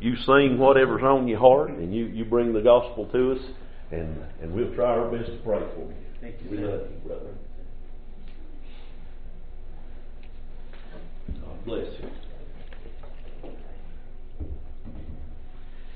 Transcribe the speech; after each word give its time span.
you 0.00 0.14
sing 0.26 0.58
whatever's 0.58 1.02
on 1.02 1.26
your 1.26 1.38
heart, 1.38 1.70
and 1.70 1.94
you, 1.94 2.06
you 2.06 2.24
bring 2.24 2.52
the 2.52 2.60
gospel 2.60 3.08
to 3.12 3.32
us, 3.32 3.38
and, 3.90 4.16
and 4.40 4.52
we'll 4.52 4.74
try 4.74 4.86
our 4.86 5.10
best 5.10 5.30
to 5.30 5.38
pray 5.38 5.58
for 5.74 5.88
you. 5.88 5.94
Thank 6.20 6.36
you, 6.42 6.50
We 6.50 6.58
love 6.58 6.80
you, 6.90 7.08
brother. 7.08 7.34
God 11.40 11.64
bless 11.64 11.86
you. 12.00 12.08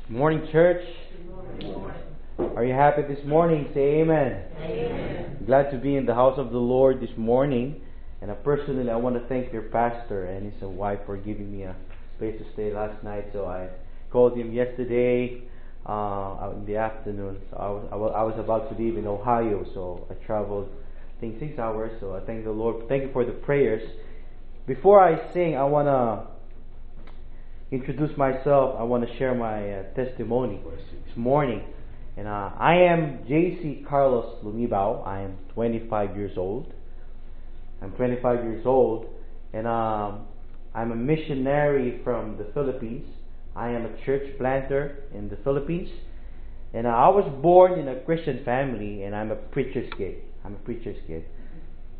Good 0.09 0.17
morning, 0.17 0.49
church. 0.53 0.83
Are 2.39 2.65
you 2.65 2.75
happy 2.75 3.03
this 3.03 3.25
morning? 3.25 3.71
Say 3.73 4.01
amen. 4.01 4.45
Amen. 4.59 5.45
Glad 5.47 5.71
to 5.71 5.79
be 5.79 5.97
in 5.97 6.07
the 6.07 6.15
house 6.15 6.39
of 6.39 6.51
the 6.51 6.59
Lord 6.59 7.01
this 7.01 7.17
morning. 7.17 7.81
And 8.21 8.31
uh, 8.31 8.35
personally, 8.35 8.91
I 8.91 8.97
want 8.97 9.17
to 9.17 9.27
thank 9.29 9.53
your 9.53 9.63
pastor 9.63 10.27
and 10.27 10.53
his 10.53 10.63
wife 10.63 11.01
for 11.07 11.17
giving 11.17 11.51
me 11.51 11.65
a 11.65 11.75
place 12.19 12.39
to 12.39 12.53
stay 12.53 12.73
last 12.73 13.03
night. 13.03 13.27
So 13.33 13.47
I 13.47 13.69
called 14.13 14.37
him 14.37 14.53
yesterday 14.53 15.43
uh, 15.87 16.53
in 16.55 16.65
the 16.67 16.77
afternoon. 16.77 17.41
So 17.51 17.57
I 17.57 17.69
was, 17.71 17.89
I 17.93 17.97
was 17.97 18.13
I 18.17 18.23
was 18.23 18.35
about 18.39 18.71
to 18.71 18.83
leave 18.83 18.97
in 18.97 19.07
Ohio, 19.07 19.65
so 19.75 20.07
I 20.11 20.15
traveled, 20.27 20.69
I 21.17 21.21
think 21.21 21.41
six 21.41 21.59
hours. 21.59 21.91
So 22.01 22.15
I 22.15 22.21
thank 22.21 22.45
the 22.45 22.51
Lord. 22.51 22.89
Thank 22.89 23.03
you 23.05 23.11
for 23.13 23.25
the 23.25 23.33
prayers. 23.33 23.83
Before 24.67 25.01
I 25.01 25.33
sing, 25.33 25.57
I 25.57 25.65
want 25.65 25.89
to 25.89 26.33
introduce 27.75 28.17
myself. 28.17 28.77
I 28.79 28.85
want 28.85 29.09
to 29.09 29.19
share 29.19 29.35
my 29.35 29.71
uh, 29.71 29.83
testimony 29.95 30.61
this 31.07 31.17
morning. 31.17 31.65
And 32.17 32.29
uh, 32.29 32.51
I 32.59 32.75
am 32.75 33.25
JC 33.29 33.89
Carlos 33.89 34.45
Lumibao. 34.45 35.07
I 35.07 35.23
am 35.23 35.39
25 35.55 36.17
years 36.17 36.33
old. 36.37 36.73
I'm 37.83 37.91
25 37.93 38.45
years 38.45 38.65
old, 38.65 39.07
and 39.53 39.67
um, 39.67 40.27
I'm 40.73 40.93
a 40.93 40.97
missionary 40.97 42.01
from 42.05 42.37
the 42.37 42.47
Philippines. 42.55 43.07
I 43.55 43.71
am 43.71 43.85
a 43.85 44.05
church 44.05 44.23
planter 44.39 45.05
in 45.15 45.29
the 45.29 45.37
Philippines, 45.45 45.91
and 46.73 46.87
I 46.87 47.09
was 47.09 47.31
born 47.43 47.79
in 47.79 47.89
a 47.89 48.01
Christian 48.01 48.43
family, 48.45 49.03
and 49.03 49.15
I'm 49.15 49.31
a 49.31 49.37
preacher's 49.37 49.93
kid. 49.97 50.17
I'm 50.45 50.55
a 50.55 50.59
preacher's 50.59 50.97
kid, 51.07 51.25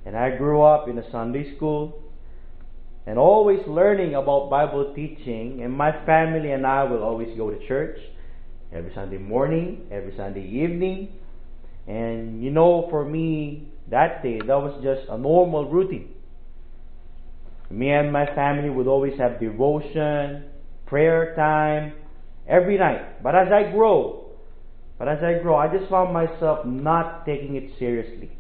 and 0.07 0.17
I 0.17 0.37
grew 0.37 0.63
up 0.63 0.89
in 0.89 0.99
a 0.99 1.11
Sunday 1.11 1.55
school, 1.57 2.03
and 3.07 3.19
always 3.19 3.61
learning 3.67 4.15
about 4.15 4.49
Bible 4.49 4.93
teaching. 4.95 5.63
And 5.63 5.73
my 5.73 5.93
family 6.07 6.53
and 6.53 6.67
I 6.67 6.85
will 6.85 7.03
always 7.03 7.37
go 7.37 7.51
to 7.51 7.67
church 7.67 7.99
every 8.73 8.93
Sunday 8.95 9.19
morning, 9.19 9.87
every 9.91 10.15
Sunday 10.17 10.47
evening. 10.47 11.09
And 11.87 12.43
you 12.43 12.51
know, 12.51 12.87
for 12.91 13.05
me, 13.05 13.69
that 13.91 14.23
day, 14.23 14.39
that 14.39 14.47
was 14.47 14.81
just 14.83 15.09
a 15.11 15.19
normal 15.19 15.69
routine. 15.69 16.15
Me 17.71 17.91
and 17.91 18.13
my 18.13 18.27
family 18.35 18.71
would 18.71 18.87
always 18.87 19.19
have 19.19 19.41
devotion, 19.41 20.45
prayer 20.93 21.35
time, 21.35 21.95
every 22.47 22.77
night. 22.77 23.23
But 23.23 23.35
as 23.35 23.49
I 23.51 23.73
grow, 23.73 24.33
but 24.99 25.09
as 25.09 25.21
I 25.25 25.43
grow, 25.43 25.57
I 25.57 25.75
just 25.75 25.89
found 25.91 26.13
myself 26.13 26.67
not 26.67 27.25
taking 27.25 27.57
it 27.57 27.71
seriously. 27.79 28.31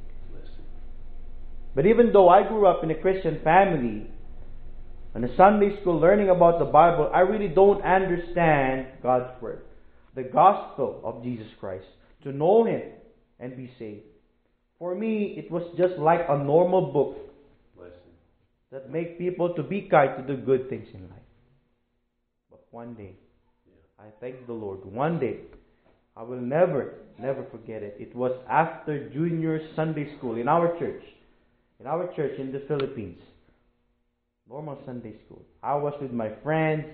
But 1.75 1.87
even 1.87 2.11
though 2.13 2.29
I 2.29 2.47
grew 2.47 2.67
up 2.67 2.85
in 2.85 2.91
a 2.91 2.95
Christian 2.95 3.41
family, 3.43 4.07
in 5.15 5.25
a 5.25 5.35
Sunday 5.35 5.81
school 5.81 5.99
learning 5.99 6.29
about 6.29 6.59
the 6.59 6.67
Bible, 6.67 7.11
I 7.15 7.21
really 7.21 7.49
don't 7.49 7.83
understand 7.83 8.89
God's 9.03 9.33
Word, 9.41 9.63
the 10.15 10.25
gospel 10.25 11.01
of 11.05 11.25
Jesus 11.25 11.49
Christ, 11.59 11.87
to 12.25 12.33
know 12.33 12.67
Him 12.67 12.83
and 13.41 13.57
be 13.57 13.71
saved. 13.79 14.05
For 14.79 14.95
me, 14.95 15.37
it 15.39 15.51
was 15.51 15.63
just 15.79 15.95
like 15.99 16.21
a 16.29 16.37
normal 16.37 16.93
book 16.93 17.17
that 18.73 18.91
make 18.91 19.17
people 19.17 19.55
to 19.55 19.63
be 19.63 19.89
kind 19.91 20.27
to 20.27 20.37
do 20.37 20.43
good 20.43 20.69
things 20.69 20.89
in 20.93 21.01
life. 21.09 21.22
One 22.73 22.95
day, 22.95 23.13
I 23.99 24.05
thank 24.19 24.47
the 24.47 24.55
Lord. 24.55 24.83
One 24.87 25.21
day, 25.21 25.41
I 26.17 26.23
will 26.23 26.41
never, 26.41 26.95
never 27.19 27.45
forget 27.51 27.83
it. 27.83 27.97
It 28.01 28.17
was 28.17 28.33
after 28.49 29.11
junior 29.11 29.61
Sunday 29.77 30.17
school 30.17 30.39
in 30.39 30.49
our 30.49 30.79
church, 30.79 31.03
in 31.81 31.87
our 31.87 32.11
church 32.17 32.39
in 32.39 32.51
the 32.51 32.61
Philippines. 32.67 33.21
Normal 34.49 34.79
Sunday 34.87 35.13
school. 35.27 35.45
I 35.63 35.75
was 35.75 35.93
with 36.01 36.13
my 36.13 36.31
friends, 36.43 36.87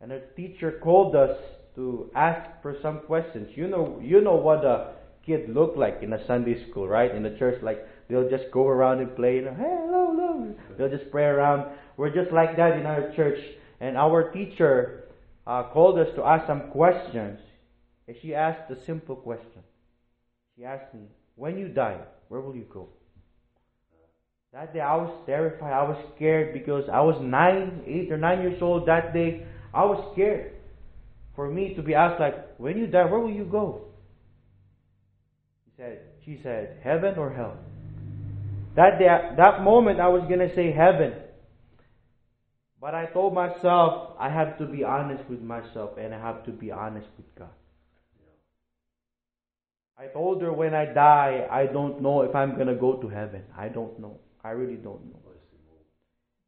and 0.00 0.10
a 0.10 0.22
teacher 0.34 0.80
called 0.82 1.14
us 1.14 1.38
to 1.76 2.10
ask 2.16 2.60
for 2.60 2.76
some 2.82 2.98
questions. 3.06 3.50
You 3.54 3.68
know, 3.68 4.00
you 4.02 4.20
know 4.20 4.34
what 4.34 4.64
a 4.64 4.94
kid 5.24 5.48
look 5.48 5.76
like 5.76 5.98
in 6.02 6.14
a 6.14 6.26
Sunday 6.26 6.68
school, 6.68 6.88
right? 6.88 7.14
In 7.14 7.22
the 7.22 7.36
church, 7.38 7.62
like 7.62 7.86
they'll 8.08 8.28
just 8.28 8.50
go 8.52 8.66
around 8.66 8.98
and 8.98 9.14
play. 9.14 9.36
You 9.36 9.42
know, 9.42 9.54
hey, 9.54 9.76
hello, 9.86 10.10
hello. 10.10 10.54
They'll 10.76 10.98
just 10.98 11.12
pray 11.12 11.26
around. 11.26 11.70
We're 11.96 12.12
just 12.12 12.32
like 12.32 12.56
that 12.56 12.76
in 12.76 12.86
our 12.86 13.14
church. 13.14 13.38
And 13.80 13.96
our 13.96 14.32
teacher 14.32 15.04
uh, 15.46 15.64
called 15.72 15.98
us 15.98 16.08
to 16.16 16.24
ask 16.24 16.46
some 16.46 16.70
questions. 16.70 17.38
And 18.08 18.16
she 18.22 18.34
asked 18.34 18.70
a 18.70 18.84
simple 18.84 19.16
question. 19.16 19.62
She 20.56 20.64
asked 20.64 20.94
me, 20.94 21.02
"When 21.34 21.58
you 21.58 21.68
die, 21.68 22.00
where 22.28 22.40
will 22.40 22.54
you 22.54 22.66
go?" 22.72 22.88
That 24.56 24.72
day 24.72 24.80
I 24.80 24.96
was 24.96 25.12
terrified. 25.26 25.72
I 25.72 25.82
was 25.82 26.02
scared 26.14 26.54
because 26.54 26.84
I 26.90 27.00
was 27.00 27.20
nine, 27.20 27.82
eight 27.86 28.10
or 28.10 28.16
nine 28.16 28.40
years 28.40 28.62
old 28.62 28.88
that 28.88 29.12
day. 29.12 29.44
I 29.74 29.84
was 29.84 30.12
scared. 30.14 30.52
For 31.34 31.50
me 31.50 31.74
to 31.74 31.82
be 31.82 31.94
asked 31.94 32.18
like, 32.18 32.56
when 32.56 32.78
you 32.78 32.86
die, 32.86 33.04
where 33.04 33.20
will 33.20 33.30
you 33.30 33.44
go? 33.44 33.82
She 35.66 35.72
said, 35.76 36.00
she 36.24 36.40
said, 36.42 36.78
heaven 36.82 37.18
or 37.18 37.30
hell? 37.30 37.58
That 38.76 38.98
day, 38.98 39.08
that 39.36 39.62
moment 39.62 40.00
I 40.00 40.08
was 40.08 40.22
gonna 40.22 40.54
say 40.54 40.72
heaven. 40.72 41.12
But 42.86 42.94
I 42.94 43.06
told 43.06 43.34
myself 43.34 44.12
I 44.16 44.30
have 44.30 44.58
to 44.58 44.64
be 44.64 44.84
honest 44.84 45.28
with 45.28 45.40
myself 45.40 45.98
and 45.98 46.14
I 46.14 46.20
have 46.20 46.44
to 46.44 46.52
be 46.52 46.70
honest 46.70 47.08
with 47.16 47.26
God. 47.36 47.50
I 49.98 50.06
told 50.06 50.40
her 50.42 50.52
when 50.52 50.72
I 50.72 50.84
die, 50.94 51.48
I 51.50 51.66
don't 51.66 52.00
know 52.00 52.22
if 52.22 52.32
I'm 52.32 52.56
gonna 52.56 52.76
go 52.76 52.92
to 53.02 53.08
heaven. 53.08 53.42
I 53.58 53.66
don't 53.70 53.98
know. 53.98 54.20
I 54.44 54.50
really 54.50 54.76
don't 54.76 55.04
know. 55.06 55.18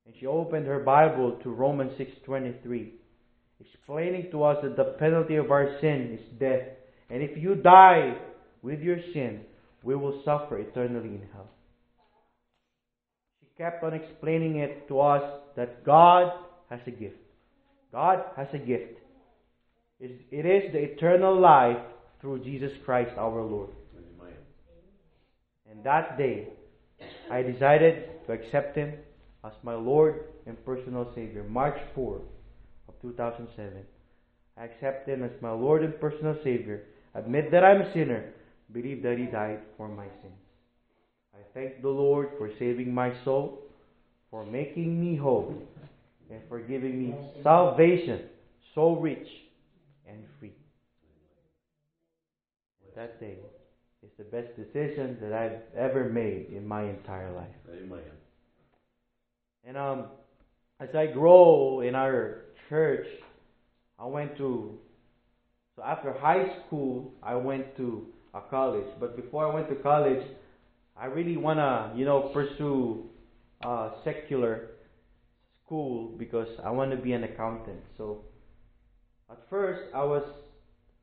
And 0.07 0.15
she 0.21 0.27
opened 0.27 0.69
her 0.69 0.79
Bible 0.79 1.41
to 1.43 1.51
Romans 1.51 1.99
6:23, 1.99 2.93
explaining 3.59 4.31
to 4.31 4.45
us 4.45 4.63
that 4.63 4.77
the 4.77 4.95
penalty 5.01 5.35
of 5.35 5.51
our 5.51 5.81
sin 5.81 6.21
is 6.21 6.39
death. 6.39 6.69
And 7.11 7.21
if 7.21 7.37
you 7.37 7.57
die 7.57 8.17
with 8.63 8.81
your 8.81 9.01
sin, 9.13 9.45
we 9.83 9.97
will 9.97 10.23
suffer 10.23 10.59
eternally 10.59 11.17
in 11.17 11.29
hell. 11.33 11.51
She 13.41 13.49
kept 13.57 13.83
on 13.83 13.93
explaining 13.93 14.59
it 14.59 14.87
to 14.87 15.01
us 15.01 15.48
that 15.59 15.85
God 15.85 16.33
has 16.71 16.79
a 16.87 16.93
gift. 16.93 17.17
God 17.91 18.21
has 18.37 18.47
a 18.53 18.59
gift. 18.59 19.01
It 19.99 20.47
is 20.47 20.73
the 20.73 20.79
eternal 20.79 21.39
life 21.39 21.79
through 22.21 22.45
Jesus 22.45 22.71
Christ 22.85 23.11
our 23.19 23.43
Lord. 23.43 23.71
And 25.69 25.83
that 25.83 26.17
day, 26.17 26.47
I 27.29 27.43
decided 27.43 28.05
to 28.27 28.33
accept 28.35 28.77
Him 28.77 28.95
as 29.45 29.53
my 29.65 29.75
Lord 29.75 30.27
and 30.47 30.65
personal 30.65 31.11
Savior. 31.17 31.43
March 31.43 31.79
4 31.93 32.21
of 32.89 32.95
2007. 33.03 33.73
I 34.57 34.65
accept 34.65 35.09
Him 35.09 35.25
as 35.25 35.33
my 35.43 35.51
Lord 35.51 35.83
and 35.83 36.01
personal 36.01 36.37
Savior. 36.45 36.85
Admit 37.17 37.51
that 37.51 37.65
I'm 37.65 37.83
a 37.83 37.93
sinner. 37.93 38.33
Believe 38.73 39.03
that 39.03 39.19
He 39.19 39.25
died 39.25 39.59
for 39.77 39.89
my 39.89 40.07
sins. 40.23 40.39
I 41.35 41.39
thank 41.53 41.83
the 41.83 41.89
Lord 41.89 42.29
for 42.39 42.49
saving 42.61 42.95
my 42.95 43.13
soul, 43.25 43.65
for 44.31 44.45
making 44.45 45.01
me 45.01 45.17
whole, 45.17 45.55
and 46.31 46.41
for 46.49 46.61
giving 46.61 46.99
me 46.99 47.15
salvation 47.43 48.23
so 48.75 48.97
rich 48.97 49.27
and 50.07 50.19
free. 50.39 50.53
That 52.95 53.21
day 53.21 53.39
is 54.03 54.11
the 54.19 54.25
best 54.25 54.57
decision 54.57 55.19
that 55.21 55.33
I've 55.33 55.61
ever 55.77 56.09
made 56.09 56.49
in 56.55 56.67
my 56.67 56.83
entire 56.83 57.33
life. 57.33 57.47
Amen. 57.71 58.01
And 59.65 59.77
um, 59.77 60.07
as 60.81 60.89
I 60.95 61.07
grow 61.07 61.81
in 61.81 61.95
our 61.95 62.43
church, 62.69 63.07
I 63.99 64.07
went 64.07 64.37
to 64.39 64.79
so 65.77 65.83
after 65.85 66.13
high 66.13 66.47
school 66.67 67.13
I 67.23 67.37
went 67.37 67.77
to 67.77 68.07
a 68.35 68.41
college. 68.41 68.87
But 68.99 69.17
before 69.17 69.49
I 69.49 69.55
went 69.55 69.69
to 69.69 69.77
college, 69.77 70.25
I 70.97 71.07
really 71.07 71.37
wanna 71.37 71.93
you 71.95 72.05
know 72.05 72.31
pursue 72.33 73.08
uh, 73.65 73.91
secular 74.05 74.69
school 75.65 76.15
because 76.19 76.49
I 76.65 76.71
want 76.71 76.91
to 76.93 76.97
be 76.97 77.13
an 77.13 77.25
accountant. 77.25 77.81
So 77.97 78.23
at 79.31 79.39
first 79.51 79.83
I 79.95 80.05
was 80.05 80.23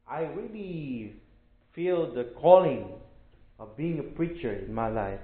I 0.08 0.22
really 0.22 1.16
feel 1.74 2.14
the 2.14 2.32
calling 2.42 2.90
of 3.60 3.76
being 3.76 4.00
a 4.00 4.04
preacher 4.04 4.54
in 4.54 4.74
my 4.74 4.90
life. 4.90 5.20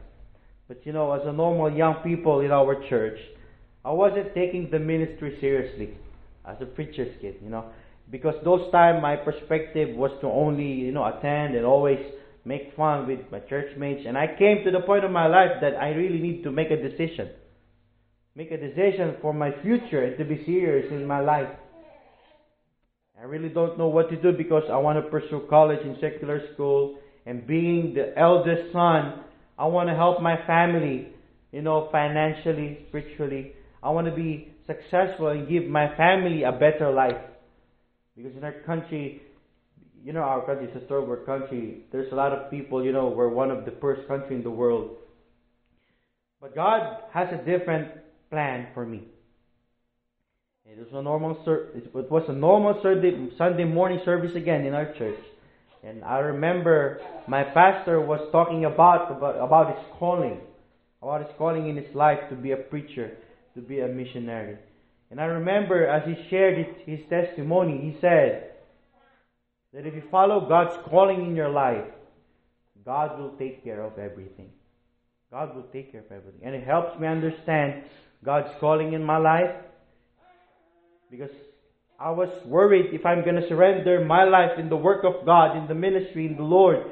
But 0.68 0.86
you 0.86 0.94
know, 0.94 1.12
as 1.12 1.22
a 1.26 1.34
normal 1.34 1.72
young 1.72 1.96
people 2.04 2.40
in 2.40 2.52
our 2.52 2.88
church, 2.90 3.20
I 3.84 3.92
wasn't 3.92 4.34
taking 4.34 4.70
the 4.72 4.80
ministry 4.80 5.38
seriously 5.42 5.98
as 6.48 6.58
a 6.62 6.66
preacher's 6.66 7.16
kid, 7.22 7.36
you 7.44 7.50
know, 7.50 7.66
because 8.10 8.36
those 8.44 8.72
time 8.72 9.02
my 9.02 9.16
perspective 9.16 9.96
was 9.96 10.12
to 10.22 10.28
only, 10.28 10.66
you 10.66 10.92
know, 10.92 11.06
attend 11.06 11.56
and 11.56 11.66
always 11.66 12.00
make 12.46 12.76
fun 12.76 13.08
with 13.08 13.20
my 13.32 13.40
church 13.40 13.78
mates. 13.78 14.04
And 14.08 14.18
I 14.18 14.28
came 14.38 14.64
to 14.64 14.72
the 14.72 14.82
point 14.82 15.04
of 15.04 15.12
my 15.12 15.28
life 15.28 15.62
that 15.62 15.76
I 15.76 15.90
really 15.90 16.20
need 16.20 16.44
to 16.44 16.52
make 16.52 16.72
a 16.72 16.82
decision. 16.82 17.30
Make 18.36 18.52
a 18.52 18.58
decision 18.58 19.18
for 19.22 19.34
my 19.34 19.52
future 19.62 20.04
and 20.04 20.18
to 20.18 20.26
be 20.26 20.44
serious 20.46 20.92
in 20.92 21.06
my 21.06 21.20
life. 21.20 21.50
I 23.20 23.26
really 23.26 23.50
don't 23.50 23.78
know 23.78 23.88
what 23.88 24.10
to 24.10 24.20
do 24.20 24.32
because 24.32 24.64
I 24.72 24.78
want 24.78 25.04
to 25.04 25.10
pursue 25.12 25.46
college 25.50 25.82
in 25.86 25.98
secular 26.02 26.42
school. 26.54 26.98
And 27.26 27.46
being 27.46 27.94
the 27.94 28.18
eldest 28.18 28.74
son, 28.74 29.24
I 29.60 29.66
want 29.66 29.90
to 29.90 29.96
help 29.96 30.22
my 30.22 30.38
family, 30.48 31.10
you 31.52 31.62
know, 31.62 31.90
financially, 31.92 32.80
spiritually. 32.90 33.52
I 33.84 33.92
want 33.92 34.08
to 34.08 34.14
be 34.14 34.54
successful 34.66 35.28
and 35.28 35.48
give 35.48 35.66
my 35.66 35.96
family 35.96 36.44
a 36.44 36.52
better 36.52 36.92
life. 36.92 37.22
Because 38.16 38.36
in 38.36 38.44
our 38.44 38.54
country, 38.66 39.22
you 40.04 40.14
know, 40.14 40.22
our 40.22 40.46
country 40.46 40.68
is 40.68 40.76
a 40.76 40.86
third 40.88 41.26
country. 41.26 41.82
There's 41.92 42.12
a 42.12 42.16
lot 42.16 42.34
of 42.34 42.50
people, 42.50 42.84
you 42.84 42.92
know, 42.92 43.08
we're 43.08 43.30
one 43.30 43.52
of 43.52 43.66
the 43.66 43.72
first 43.80 44.08
country 44.08 44.36
in 44.36 44.44
the 44.44 44.52
world. 44.52 44.98
But 46.40 46.56
God 46.56 46.98
has 47.14 47.28
a 47.32 47.38
different 47.38 47.92
plan 48.30 48.68
for 48.74 48.86
me. 48.86 49.04
It 50.66 50.80
was 50.80 50.88
a 50.94 51.02
normal 51.02 51.38
ser- 51.44 51.68
it 51.76 51.94
was 51.94 52.24
a 52.30 52.34
normal 52.34 52.80
Sunday 52.82 53.30
Sunday 53.38 53.66
morning 53.66 54.00
service 54.06 54.36
again 54.36 54.66
in 54.66 54.74
our 54.74 54.94
church. 54.94 55.20
And 55.84 56.04
I 56.04 56.20
remember 56.20 57.02
my 57.28 57.44
pastor 57.44 58.00
was 58.00 58.22
talking 58.32 58.66
about, 58.66 59.12
about, 59.12 59.36
about 59.36 59.76
his 59.76 59.86
calling, 60.00 60.40
about 61.02 61.22
his 61.22 61.32
calling 61.38 61.68
in 61.68 61.76
his 61.76 61.94
life 61.94 62.20
to 62.30 62.36
be 62.36 62.52
a 62.52 62.58
preacher, 62.58 63.18
to 63.56 63.62
be 63.62 63.82
a 63.82 63.88
missionary. 63.88 64.58
And 65.10 65.20
I 65.20 65.26
remember 65.26 65.86
as 65.88 66.08
he 66.08 66.16
shared 66.30 66.66
his 66.86 67.02
testimony, 67.10 67.80
he 67.82 68.00
said 68.00 68.51
that 69.74 69.86
if 69.86 69.94
you 69.94 70.04
follow 70.12 70.48
God's 70.48 70.78
calling 70.88 71.26
in 71.26 71.36
your 71.36 71.50
life, 71.50 71.86
God 72.86 73.20
will 73.20 73.32
take 73.32 73.64
care 73.64 73.82
of 73.82 73.98
everything. 73.98 74.50
God 75.32 75.56
will 75.56 75.68
take 75.72 75.92
care 75.92 76.02
of 76.02 76.12
everything. 76.12 76.42
And 76.44 76.56
it 76.56 76.66
helps 76.66 77.00
me 77.00 77.08
understand 77.08 77.84
God's 78.24 78.52
calling 78.60 78.94
in 78.94 79.04
my 79.04 79.18
life 79.18 79.56
because 81.10 81.32
I 82.00 82.10
was 82.10 82.30
worried 82.46 82.94
if 82.94 83.06
I'm 83.06 83.24
going 83.24 83.36
to 83.36 83.48
surrender 83.48 84.04
my 84.04 84.24
life 84.24 84.58
in 84.58 84.70
the 84.70 84.76
work 84.76 85.04
of 85.04 85.26
God, 85.26 85.56
in 85.56 85.68
the 85.68 85.76
ministry, 85.76 86.26
in 86.26 86.36
the 86.36 86.44
Lord, 86.44 86.86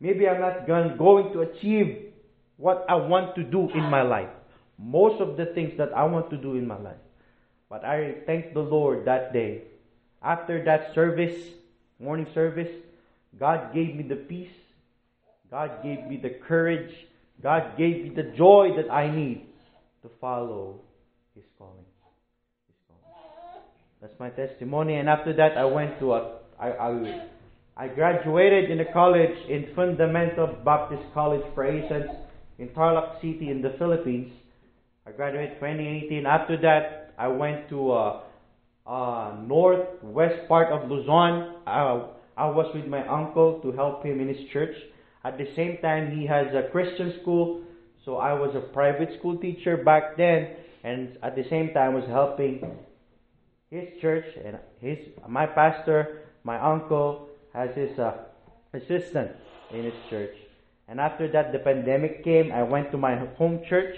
maybe 0.00 0.28
I'm 0.28 0.40
not 0.40 0.66
going 0.66 1.32
to 1.32 1.40
achieve 1.42 2.12
what 2.56 2.86
I 2.88 2.94
want 2.94 3.34
to 3.36 3.42
do 3.42 3.70
in 3.70 3.84
my 3.84 4.02
life. 4.02 4.30
Most 4.78 5.20
of 5.20 5.36
the 5.36 5.46
things 5.46 5.76
that 5.78 5.92
I 5.94 6.04
want 6.04 6.30
to 6.30 6.36
do 6.36 6.54
in 6.56 6.66
my 6.66 6.78
life. 6.78 6.96
But 7.68 7.84
I 7.84 8.14
thank 8.26 8.54
the 8.54 8.60
Lord 8.60 9.04
that 9.04 9.32
day. 9.32 9.62
After 10.22 10.64
that 10.64 10.94
service, 10.94 11.36
morning 11.98 12.26
service, 12.34 12.68
God 13.38 13.74
gave 13.74 13.94
me 13.94 14.04
the 14.08 14.16
peace. 14.16 14.50
God 15.50 15.82
gave 15.82 16.04
me 16.06 16.18
the 16.22 16.38
courage. 16.46 16.90
God 17.42 17.76
gave 17.76 18.04
me 18.04 18.12
the 18.14 18.34
joy 18.36 18.70
that 18.76 18.90
I 18.90 19.14
need 19.14 19.46
to 20.02 20.10
follow 20.20 20.80
His 21.34 21.44
calling. 21.58 21.84
That's 24.00 24.18
my 24.20 24.30
testimony. 24.30 24.96
And 24.96 25.08
after 25.08 25.34
that, 25.36 25.56
I 25.56 25.64
went 25.64 25.98
to 26.00 26.12
a, 26.12 26.38
I, 26.60 26.68
I, 26.68 27.28
I 27.76 27.88
graduated 27.88 28.70
in 28.70 28.80
a 28.80 28.92
college 28.92 29.36
in 29.48 29.68
Fundamental 29.74 30.58
Baptist 30.64 31.02
College 31.14 31.42
for 31.54 31.66
Asians 31.66 32.10
in 32.58 32.68
Tarlac 32.68 33.20
City 33.20 33.50
in 33.50 33.62
the 33.62 33.74
Philippines. 33.78 34.32
I 35.06 35.12
graduated 35.12 35.54
2018. 35.56 36.26
After 36.26 36.60
that, 36.62 37.14
I 37.18 37.28
went 37.28 37.68
to 37.70 37.92
uh, 37.92 38.20
uh, 38.86 39.34
northwest 39.42 40.48
part 40.48 40.72
of 40.72 40.90
Luzon. 40.90 41.56
I, 41.66 42.02
I 42.36 42.48
was 42.48 42.72
with 42.74 42.86
my 42.86 43.06
uncle 43.06 43.60
to 43.60 43.72
help 43.72 44.04
him 44.04 44.20
in 44.20 44.28
his 44.28 44.48
church. 44.52 44.76
At 45.24 45.38
the 45.38 45.48
same 45.56 45.78
time, 45.78 46.16
he 46.16 46.26
has 46.26 46.54
a 46.54 46.68
Christian 46.70 47.14
school, 47.20 47.62
so 48.04 48.18
I 48.18 48.32
was 48.32 48.54
a 48.54 48.60
private 48.60 49.18
school 49.18 49.36
teacher 49.36 49.76
back 49.76 50.16
then, 50.16 50.50
and 50.84 51.18
at 51.22 51.34
the 51.34 51.44
same 51.48 51.74
time, 51.74 51.94
was 51.94 52.04
helping 52.06 52.62
his 53.70 53.88
church 54.00 54.26
and 54.44 54.58
his 54.80 54.98
my 55.28 55.46
pastor, 55.46 56.22
my 56.44 56.58
uncle 56.58 57.28
has 57.52 57.74
his 57.74 57.98
uh, 57.98 58.14
assistant 58.72 59.32
in 59.72 59.84
his 59.84 59.94
church. 60.08 60.36
And 60.88 61.00
after 61.00 61.26
that, 61.32 61.50
the 61.50 61.58
pandemic 61.58 62.22
came. 62.22 62.52
I 62.52 62.62
went 62.62 62.92
to 62.92 62.98
my 62.98 63.16
home 63.34 63.62
church, 63.68 63.96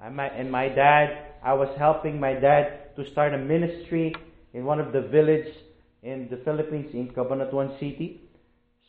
and 0.00 0.14
my 0.14 0.28
and 0.28 0.50
my 0.50 0.68
dad. 0.68 1.32
I 1.42 1.54
was 1.54 1.68
helping 1.76 2.20
my 2.20 2.34
dad 2.34 2.83
to 2.96 3.10
start 3.12 3.34
a 3.34 3.38
ministry 3.38 4.14
in 4.52 4.64
one 4.64 4.80
of 4.80 4.92
the 4.92 5.00
village 5.00 5.46
in 6.02 6.28
the 6.30 6.38
Philippines 6.44 6.90
in 6.92 7.08
Cabanatuan 7.08 7.78
City. 7.78 8.20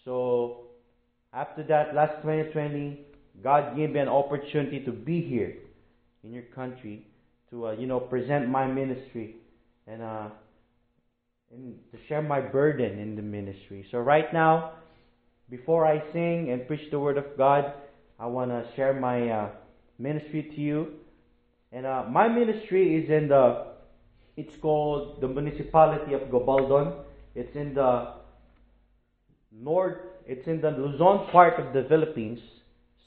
So 0.04 0.66
after 1.34 1.64
that, 1.64 1.96
last 1.96 2.22
2020, 2.22 3.00
God 3.44 3.76
gave 3.76 3.92
me 3.92 4.00
an 4.00 4.08
opportunity 4.08 4.84
to 4.86 4.92
be 4.92 5.22
here 5.22 5.56
in 6.24 6.34
your 6.34 6.44
country 6.44 7.08
to 7.50 7.68
uh, 7.68 7.72
you 7.74 7.88
know 7.88 8.00
present 8.00 8.50
my 8.50 8.66
ministry 8.66 9.36
and 9.88 10.02
uh, 10.02 10.30
and 11.52 11.76
to 11.92 11.98
share 12.08 12.22
my 12.22 12.42
burden 12.42 13.00
in 13.00 13.16
the 13.16 13.22
ministry. 13.22 13.86
So 13.92 14.00
right 14.00 14.32
now, 14.34 14.74
before 15.50 15.86
I 15.86 16.02
sing 16.12 16.50
and 16.52 16.68
preach 16.68 16.90
the 16.92 17.00
word 17.00 17.18
of 17.18 17.38
God, 17.38 17.74
I 18.20 18.26
want 18.28 18.52
to 18.52 18.66
share 18.76 18.94
my 18.94 19.30
uh, 19.30 19.50
ministry 20.00 20.52
to 20.56 20.62
you. 20.62 20.88
And 21.72 21.86
uh, 21.86 22.06
my 22.10 22.28
ministry 22.28 23.04
is 23.04 23.10
in 23.10 23.28
the, 23.28 23.75
it's 24.38 24.56
called 24.62 25.22
the 25.22 25.28
municipality 25.28 26.14
of 26.14 26.22
Gabaldon. 26.24 26.94
It's 27.36 27.56
in 27.56 27.74
the 27.74 28.14
north, 29.52 29.98
it's 30.26 30.48
in 30.48 30.62
the 30.62 30.72
Luzon 30.72 31.30
part 31.32 31.60
of 31.60 31.74
the 31.74 31.88
Philippines. 31.88 32.40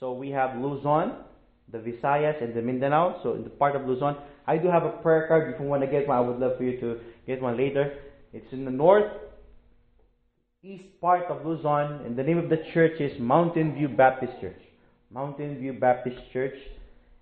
So 0.01 0.13
we 0.13 0.31
have 0.31 0.59
Luzon, 0.59 1.25
the 1.71 1.79
Visayas, 1.79 2.43
and 2.43 2.55
the 2.55 2.63
Mindanao. 2.63 3.21
So 3.23 3.35
in 3.35 3.45
the 3.45 3.51
part 3.51 3.77
of 3.77 3.87
Luzon, 3.87 4.17
I 4.47 4.57
do 4.57 4.69
have 4.69 4.85
a 4.85 4.91
prayer 5.03 5.27
card. 5.29 5.53
If 5.55 5.61
you 5.61 5.67
want 5.67 5.83
to 5.83 5.89
get 5.89 6.09
one, 6.09 6.17
I 6.17 6.21
would 6.21 6.39
love 6.39 6.57
for 6.57 6.65
you 6.65 6.81
to 6.81 7.01
get 7.27 7.43
one 7.43 7.57
later. 7.57 7.99
It's 8.33 8.53
in 8.53 8.65
the 8.65 8.71
north 8.71 9.13
east 10.63 10.85
part 11.01 11.25
of 11.27 11.47
Luzon, 11.47 12.05
and 12.05 12.17
the 12.17 12.23
name 12.23 12.39
of 12.39 12.49
the 12.49 12.59
church 12.75 13.01
is 13.01 13.19
Mountain 13.21 13.75
View 13.75 13.89
Baptist 13.89 14.33
Church. 14.41 14.61
Mountain 15.11 15.59
View 15.59 15.73
Baptist 15.73 16.19
Church. 16.33 16.57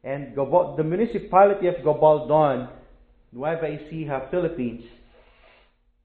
And 0.03 0.35
the 0.35 0.85
municipality 0.85 1.67
of 1.67 1.77
Gabaldon, 1.77 2.69
Nueva 3.33 3.67
Ecija, 3.67 4.31
Philippines, 4.31 4.85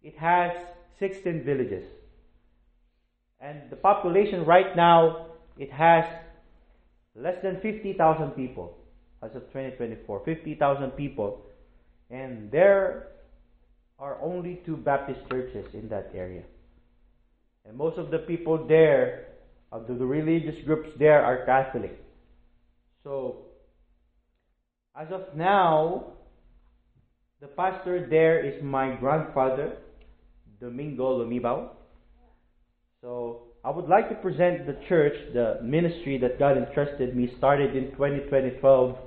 it 0.03 0.17
has 0.17 0.51
16 0.99 1.43
villages. 1.43 1.83
And 3.39 3.69
the 3.69 3.75
population 3.75 4.45
right 4.45 4.75
now, 4.75 5.27
it 5.57 5.71
has 5.71 6.05
less 7.15 7.35
than 7.43 7.59
50,000 7.61 8.31
people 8.31 8.77
as 9.23 9.31
of 9.35 9.41
2024, 9.47 10.23
50,000 10.25 10.91
people, 10.91 11.41
and 12.09 12.51
there 12.51 13.07
are 13.99 14.17
only 14.21 14.59
two 14.65 14.77
Baptist 14.77 15.19
churches 15.29 15.65
in 15.73 15.87
that 15.89 16.11
area. 16.15 16.43
And 17.65 17.77
most 17.77 17.97
of 17.97 18.09
the 18.09 18.19
people 18.19 18.65
there, 18.67 19.27
of 19.71 19.87
the 19.87 19.93
religious 19.93 20.55
groups 20.65 20.89
there, 20.97 21.23
are 21.23 21.45
Catholic. 21.45 21.97
So, 23.03 23.45
as 24.99 25.07
of 25.11 25.35
now, 25.35 26.13
the 27.41 27.47
pastor 27.47 28.07
there 28.09 28.45
is 28.45 28.61
my 28.63 28.95
grandfather, 28.95 29.77
Domingo 30.59 31.19
Lumibao. 31.19 31.69
So, 33.01 33.41
I 33.63 33.71
would 33.71 33.89
like 33.89 34.09
to 34.09 34.15
present 34.15 34.65
the 34.65 34.77
church, 34.87 35.13
the 35.33 35.59
ministry 35.63 36.17
that 36.19 36.39
God 36.39 36.57
entrusted 36.57 37.15
me, 37.15 37.33
started 37.37 37.75
in 37.75 37.91
2012 37.91 38.97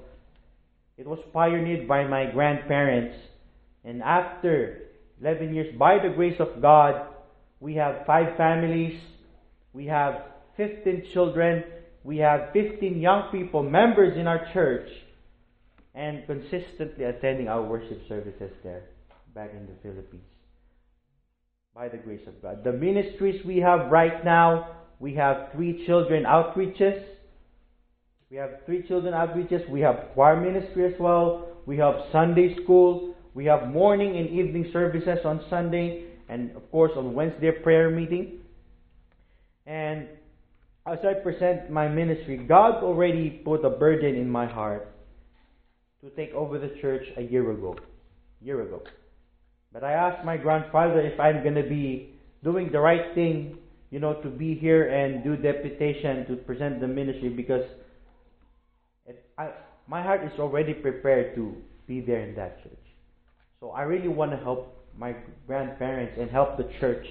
it 0.96 1.06
was 1.06 1.18
pioneered 1.32 1.88
by 1.88 2.06
my 2.06 2.26
grandparents. 2.26 3.16
And 3.84 4.02
after 4.02 4.82
11 5.20 5.54
years, 5.54 5.74
by 5.76 5.98
the 5.98 6.14
grace 6.14 6.38
of 6.38 6.62
God, 6.62 7.08
we 7.60 7.74
have 7.74 8.06
five 8.06 8.36
families, 8.36 9.00
we 9.72 9.86
have 9.86 10.22
15 10.56 11.08
children, 11.12 11.64
we 12.04 12.18
have 12.18 12.52
15 12.52 13.00
young 13.00 13.28
people, 13.32 13.62
members 13.62 14.16
in 14.16 14.28
our 14.28 14.46
church, 14.52 14.88
and 15.94 16.26
consistently 16.26 17.04
attending 17.04 17.48
our 17.48 17.62
worship 17.62 18.00
services 18.08 18.50
there, 18.62 18.84
back 19.34 19.50
in 19.52 19.66
the 19.66 19.74
Philippines. 19.82 20.22
By 21.74 21.88
the 21.88 21.96
grace 21.98 22.26
of 22.26 22.40
God. 22.40 22.62
The 22.64 22.72
ministries 22.72 23.44
we 23.44 23.58
have 23.58 23.90
right 23.90 24.24
now, 24.24 24.76
we 25.00 25.14
have 25.14 25.50
three 25.52 25.84
children 25.86 26.24
outreaches, 26.24 27.04
we 28.34 28.40
have 28.40 28.66
three 28.66 28.82
children 28.88 29.14
outreaches. 29.14 29.68
We 29.70 29.80
have 29.82 30.08
choir 30.14 30.40
ministry 30.40 30.92
as 30.92 30.98
well. 30.98 31.46
We 31.66 31.76
have 31.76 31.94
Sunday 32.10 32.56
school. 32.64 33.14
We 33.32 33.44
have 33.44 33.68
morning 33.68 34.16
and 34.16 34.28
evening 34.28 34.70
services 34.72 35.18
on 35.24 35.44
Sunday. 35.48 36.06
And 36.28 36.50
of 36.56 36.68
course 36.72 36.90
on 36.96 37.14
Wednesday 37.14 37.52
prayer 37.52 37.90
meeting. 37.90 38.40
And 39.66 40.08
as 40.84 40.98
I 41.04 41.14
present 41.14 41.70
my 41.70 41.86
ministry, 41.86 42.38
God 42.38 42.82
already 42.82 43.30
put 43.30 43.64
a 43.64 43.70
burden 43.70 44.16
in 44.16 44.28
my 44.28 44.46
heart 44.46 44.88
to 46.04 46.10
take 46.10 46.34
over 46.34 46.58
the 46.58 46.68
church 46.82 47.04
a 47.16 47.22
year 47.22 47.50
ago. 47.50 47.76
Year 48.42 48.60
ago. 48.60 48.82
But 49.72 49.82
I 49.84 49.92
asked 49.92 50.24
my 50.24 50.36
grandfather 50.36 51.00
if 51.00 51.18
I'm 51.18 51.42
going 51.42 51.54
to 51.54 51.62
be 51.62 52.10
doing 52.42 52.70
the 52.70 52.78
right 52.78 53.14
thing, 53.14 53.56
you 53.90 54.00
know, 54.00 54.20
to 54.22 54.28
be 54.28 54.54
here 54.54 54.88
and 54.88 55.24
do 55.24 55.34
deputation 55.34 56.26
to 56.26 56.36
present 56.36 56.80
the 56.80 56.86
ministry 56.86 57.30
because 57.30 57.64
I, 59.38 59.50
my 59.88 60.02
heart 60.02 60.22
is 60.24 60.38
already 60.38 60.74
prepared 60.74 61.34
to 61.36 61.56
be 61.86 62.00
there 62.02 62.20
in 62.20 62.34
that 62.36 62.62
church. 62.62 62.84
So 63.60 63.70
I 63.70 63.82
really 63.82 64.08
want 64.08 64.30
to 64.32 64.36
help 64.36 64.76
my 64.96 65.16
grandparents 65.46 66.18
and 66.20 66.30
help 66.30 66.58
the 66.58 66.68
church. 66.80 67.06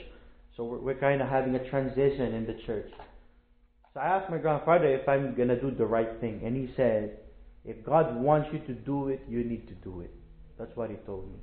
So 0.55 0.65
we're, 0.65 0.77
we're 0.77 0.99
kind 0.99 1.19
of 1.21 1.29
having 1.29 1.55
a 1.55 1.69
transition 1.69 2.35
in 2.35 2.45
the 2.45 2.61
church. 2.65 2.91
So 3.93 3.99
I 3.99 4.05
asked 4.05 4.29
my 4.29 4.37
grandfather 4.37 4.85
if 4.85 5.09
I'm 5.09 5.35
gonna 5.35 5.59
do 5.59 5.71
the 5.71 5.85
right 5.85 6.19
thing, 6.21 6.41
and 6.45 6.55
he 6.55 6.73
said, 6.75 7.17
"If 7.65 7.83
God 7.85 8.15
wants 8.15 8.49
you 8.53 8.59
to 8.59 8.73
do 8.73 9.09
it, 9.09 9.21
you 9.27 9.43
need 9.43 9.67
to 9.67 9.75
do 9.75 10.01
it." 10.01 10.11
That's 10.57 10.75
what 10.75 10.89
he 10.89 10.97
told 11.05 11.31
me. 11.31 11.39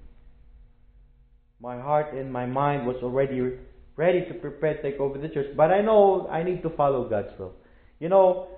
My 1.61 1.81
heart 1.81 2.15
and 2.15 2.33
my 2.33 2.47
mind 2.47 2.87
was 2.87 2.97
already 3.03 3.59
ready 3.97 4.25
to 4.27 4.35
prepare 4.35 4.77
to 4.77 4.83
take 4.83 5.01
over 5.01 5.19
the 5.19 5.29
church, 5.29 5.55
but 5.57 5.71
I 5.71 5.83
know 5.83 6.27
I 6.29 6.43
need 6.43 6.63
to 6.63 6.71
follow 6.71 7.09
God's 7.09 7.39
will. 7.39 7.55
You 7.99 8.09
know, 8.09 8.49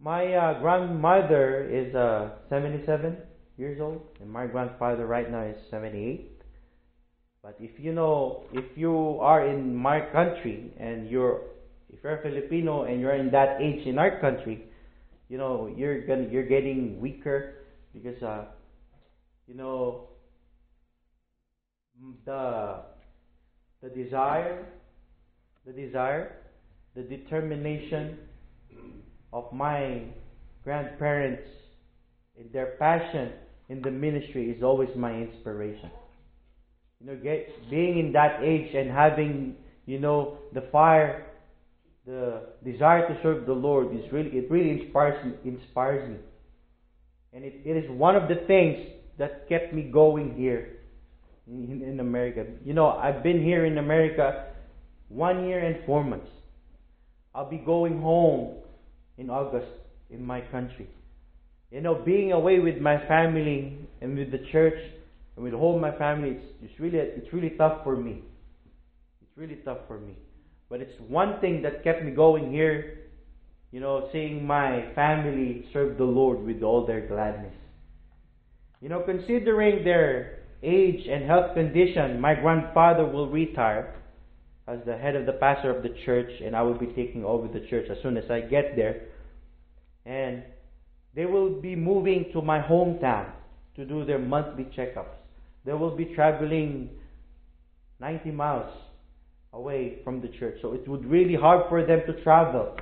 my 0.00 0.32
uh, 0.32 0.60
grandmother 0.60 1.68
is 1.68 1.94
uh, 1.94 2.30
77 2.48 3.18
years 3.58 3.80
old, 3.80 4.00
and 4.20 4.30
my 4.30 4.46
grandfather 4.46 5.06
right 5.06 5.30
now 5.30 5.42
is 5.42 5.56
78. 5.70 6.40
But 7.42 7.56
if 7.60 7.78
you 7.78 7.92
know, 7.92 8.44
if 8.52 8.64
you 8.76 9.18
are 9.20 9.46
in 9.46 9.76
my 9.76 10.00
country 10.00 10.72
and 10.78 11.08
you're, 11.10 11.42
if 11.90 11.98
you're 12.02 12.20
Filipino 12.22 12.84
and 12.84 13.00
you're 13.00 13.16
in 13.16 13.30
that 13.32 13.60
age 13.60 13.86
in 13.86 13.98
our 13.98 14.20
country, 14.20 14.64
you 15.30 15.38
know, 15.38 15.72
you're 15.74 16.04
gonna, 16.06 16.26
you're 16.28 16.46
getting 16.46 17.00
weaker 17.00 17.54
because, 17.94 18.20
uh, 18.20 18.46
you 19.46 19.54
know, 19.54 20.08
the, 22.26 22.80
the 23.80 23.88
desire, 23.90 24.66
the 25.64 25.72
desire, 25.72 26.32
the 26.96 27.02
determination 27.02 28.18
of 29.32 29.52
my 29.52 30.02
grandparents 30.64 31.48
in 32.36 32.50
their 32.52 32.74
passion 32.80 33.30
in 33.68 33.80
the 33.82 33.90
ministry 33.90 34.50
is 34.50 34.64
always 34.64 34.88
my 34.96 35.14
inspiration. 35.14 35.90
You 37.00 37.06
know, 37.06 37.16
get, 37.16 37.48
being 37.70 38.00
in 38.00 38.12
that 38.14 38.42
age 38.42 38.74
and 38.74 38.90
having, 38.90 39.54
you 39.86 40.00
know, 40.00 40.38
the 40.52 40.62
fire, 40.72 41.26
the 42.06 42.42
desire 42.64 43.06
to 43.08 43.20
serve 43.22 43.46
the 43.46 43.52
Lord 43.52 43.94
is 43.94 44.10
really, 44.12 44.30
it 44.30 44.50
really 44.50 44.82
inspires 44.82 45.24
me, 45.24 45.32
inspires 45.44 46.08
me. 46.08 46.16
And 47.32 47.44
it, 47.44 47.60
it 47.64 47.76
is 47.76 47.90
one 47.90 48.16
of 48.16 48.28
the 48.28 48.46
things 48.46 48.78
that 49.18 49.48
kept 49.48 49.72
me 49.72 49.82
going 49.82 50.34
here 50.36 50.78
in, 51.46 51.82
in 51.82 52.00
America. 52.00 52.46
You 52.64 52.74
know, 52.74 52.88
I've 52.88 53.22
been 53.22 53.42
here 53.42 53.64
in 53.66 53.78
America 53.78 54.46
one 55.08 55.46
year 55.46 55.64
and 55.64 55.84
four 55.84 56.02
months. 56.02 56.28
I'll 57.34 57.48
be 57.48 57.58
going 57.58 58.00
home 58.00 58.56
in 59.18 59.30
August 59.30 59.70
in 60.08 60.24
my 60.24 60.40
country. 60.40 60.88
You 61.70 61.80
know, 61.80 61.94
being 61.94 62.32
away 62.32 62.58
with 62.58 62.78
my 62.78 62.98
family 63.06 63.78
and 64.00 64.18
with 64.18 64.32
the 64.32 64.44
church 64.50 64.78
and 65.36 65.44
with 65.44 65.54
all 65.54 65.78
my 65.78 65.96
family, 65.96 66.30
it's, 66.30 66.46
it's 66.62 66.80
really 66.80 66.98
it's 66.98 67.32
really 67.32 67.50
tough 67.50 67.84
for 67.84 67.96
me. 67.96 68.22
It's 69.22 69.36
really 69.36 69.56
tough 69.64 69.78
for 69.86 70.00
me. 70.00 70.14
But 70.70 70.80
it's 70.80 70.98
one 71.08 71.40
thing 71.40 71.62
that 71.62 71.82
kept 71.82 72.04
me 72.04 72.12
going 72.12 72.52
here. 72.52 72.98
You 73.72 73.80
know, 73.80 74.08
seeing 74.12 74.46
my 74.46 74.92
family 74.94 75.66
serve 75.72 75.98
the 75.98 76.04
Lord 76.04 76.44
with 76.44 76.62
all 76.62 76.86
their 76.86 77.06
gladness. 77.06 77.54
You 78.80 78.88
know, 78.88 79.00
considering 79.00 79.84
their 79.84 80.38
age 80.62 81.06
and 81.08 81.24
health 81.24 81.54
condition, 81.54 82.20
my 82.20 82.34
grandfather 82.34 83.04
will 83.04 83.28
retire 83.28 83.94
as 84.68 84.78
the 84.86 84.96
head 84.96 85.16
of 85.16 85.26
the 85.26 85.32
pastor 85.32 85.76
of 85.76 85.82
the 85.82 85.94
church, 86.04 86.30
and 86.44 86.54
I 86.54 86.62
will 86.62 86.78
be 86.78 86.86
taking 86.86 87.24
over 87.24 87.48
the 87.48 87.66
church 87.68 87.86
as 87.90 87.98
soon 88.02 88.16
as 88.16 88.30
I 88.30 88.40
get 88.40 88.76
there. 88.76 89.02
And 90.06 90.44
they 91.14 91.26
will 91.26 91.60
be 91.60 91.74
moving 91.74 92.30
to 92.32 92.40
my 92.40 92.60
hometown 92.60 93.30
to 93.74 93.84
do 93.84 94.04
their 94.04 94.18
monthly 94.18 94.64
checkups. 94.76 95.16
They 95.64 95.72
will 95.72 95.96
be 95.96 96.06
traveling 96.14 96.90
90 98.00 98.30
miles 98.30 98.72
away 99.52 99.98
from 100.04 100.20
the 100.20 100.28
church. 100.28 100.58
So 100.62 100.72
it 100.72 100.86
would 100.88 101.04
really 101.04 101.34
hard 101.34 101.68
for 101.68 101.84
them 101.84 102.02
to 102.06 102.22
travel 102.22 102.76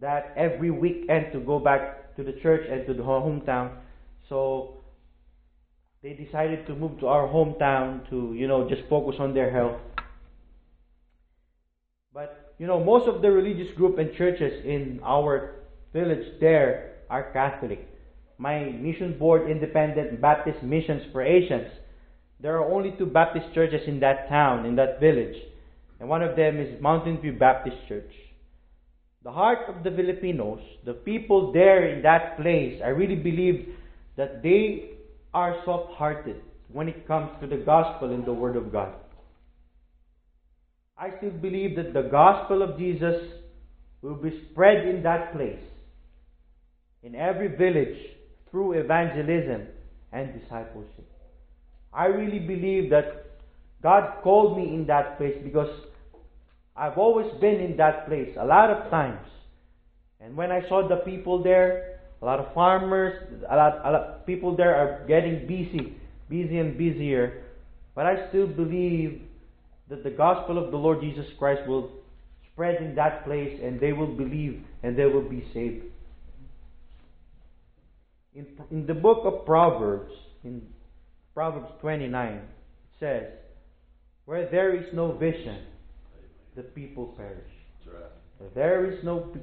that 0.00 0.32
every 0.36 0.70
weekend 0.70 1.32
to 1.32 1.40
go 1.40 1.58
back 1.58 2.16
to 2.16 2.24
the 2.24 2.32
church 2.42 2.62
and 2.70 2.86
to 2.86 2.94
the 2.94 3.02
hometown. 3.02 3.76
So 4.28 4.82
they 6.02 6.12
decided 6.12 6.66
to 6.66 6.74
move 6.74 6.98
to 7.00 7.06
our 7.06 7.28
hometown 7.28 8.08
to, 8.10 8.34
you 8.34 8.48
know, 8.48 8.68
just 8.68 8.82
focus 8.88 9.16
on 9.18 9.34
their 9.34 9.50
health. 9.50 9.80
But, 12.12 12.54
you 12.58 12.66
know, 12.66 12.82
most 12.82 13.08
of 13.08 13.22
the 13.22 13.30
religious 13.30 13.72
group 13.76 13.98
and 13.98 14.14
churches 14.14 14.64
in 14.64 15.00
our 15.04 15.54
village 15.92 16.40
there 16.40 16.96
are 17.08 17.30
Catholic. 17.32 17.88
My 18.38 18.64
mission 18.64 19.18
board, 19.18 19.50
Independent 19.50 20.20
Baptist 20.20 20.62
Missions 20.62 21.02
for 21.12 21.22
Asians, 21.22 21.68
there 22.40 22.56
are 22.56 22.68
only 22.68 22.92
two 22.98 23.06
Baptist 23.06 23.54
churches 23.54 23.82
in 23.86 24.00
that 24.00 24.28
town, 24.28 24.66
in 24.66 24.74
that 24.76 24.98
village. 24.98 25.36
And 26.02 26.08
one 26.08 26.22
of 26.22 26.34
them 26.34 26.58
is 26.58 26.82
Mountain 26.82 27.20
View 27.20 27.34
Baptist 27.34 27.76
Church. 27.86 28.10
The 29.22 29.30
heart 29.30 29.68
of 29.68 29.84
the 29.84 29.90
Filipinos, 29.92 30.58
the 30.84 30.94
people 30.94 31.52
there 31.52 31.94
in 31.94 32.02
that 32.02 32.36
place, 32.38 32.80
I 32.84 32.88
really 32.88 33.14
believe 33.14 33.68
that 34.16 34.42
they 34.42 34.94
are 35.32 35.62
soft 35.64 35.92
hearted 35.92 36.42
when 36.72 36.88
it 36.88 37.06
comes 37.06 37.30
to 37.40 37.46
the 37.46 37.58
gospel 37.58 38.12
and 38.12 38.26
the 38.26 38.32
Word 38.32 38.56
of 38.56 38.72
God. 38.72 38.92
I 40.98 41.10
still 41.18 41.30
believe 41.30 41.76
that 41.76 41.94
the 41.94 42.08
gospel 42.10 42.62
of 42.62 42.76
Jesus 42.76 43.22
will 44.02 44.16
be 44.16 44.42
spread 44.50 44.84
in 44.84 45.04
that 45.04 45.32
place, 45.32 45.62
in 47.04 47.14
every 47.14 47.46
village, 47.46 47.96
through 48.50 48.72
evangelism 48.72 49.68
and 50.10 50.40
discipleship. 50.40 51.08
I 51.92 52.06
really 52.06 52.40
believe 52.40 52.90
that 52.90 53.38
God 53.84 54.20
called 54.24 54.58
me 54.58 54.74
in 54.74 54.84
that 54.88 55.16
place 55.16 55.36
because 55.44 55.70
I've 56.76 56.96
always 56.96 57.26
been 57.40 57.60
in 57.60 57.76
that 57.76 58.06
place 58.06 58.30
a 58.38 58.44
lot 58.44 58.70
of 58.70 58.90
times. 58.90 59.26
And 60.20 60.36
when 60.36 60.50
I 60.50 60.66
saw 60.68 60.88
the 60.88 60.96
people 60.96 61.42
there, 61.42 62.00
a 62.20 62.24
lot 62.24 62.38
of 62.38 62.54
farmers, 62.54 63.42
a 63.50 63.56
lot, 63.56 63.84
a 63.84 63.90
lot 63.90 63.94
of 63.94 64.26
people 64.26 64.56
there 64.56 64.74
are 64.74 65.06
getting 65.06 65.46
busy, 65.46 65.96
busy 66.28 66.58
and 66.58 66.78
busier. 66.78 67.44
But 67.94 68.06
I 68.06 68.28
still 68.28 68.46
believe 68.46 69.22
that 69.88 70.04
the 70.04 70.10
gospel 70.10 70.64
of 70.64 70.70
the 70.70 70.76
Lord 70.76 71.00
Jesus 71.00 71.26
Christ 71.38 71.62
will 71.66 71.90
spread 72.52 72.76
in 72.80 72.94
that 72.94 73.24
place 73.24 73.60
and 73.62 73.80
they 73.80 73.92
will 73.92 74.14
believe 74.16 74.62
and 74.82 74.96
they 74.96 75.04
will 75.06 75.28
be 75.28 75.44
saved. 75.52 75.84
In, 78.34 78.46
in 78.70 78.86
the 78.86 78.94
book 78.94 79.24
of 79.24 79.44
Proverbs, 79.44 80.12
in 80.42 80.62
Proverbs 81.34 81.70
29, 81.80 82.32
it 82.32 82.42
says, 82.98 83.24
Where 84.24 84.50
there 84.50 84.74
is 84.74 84.86
no 84.94 85.12
vision, 85.12 85.58
the 86.56 86.62
people 86.62 87.06
perish. 87.16 87.52
Where 88.38 88.50
there 88.54 88.90
is 88.90 89.04
no 89.04 89.34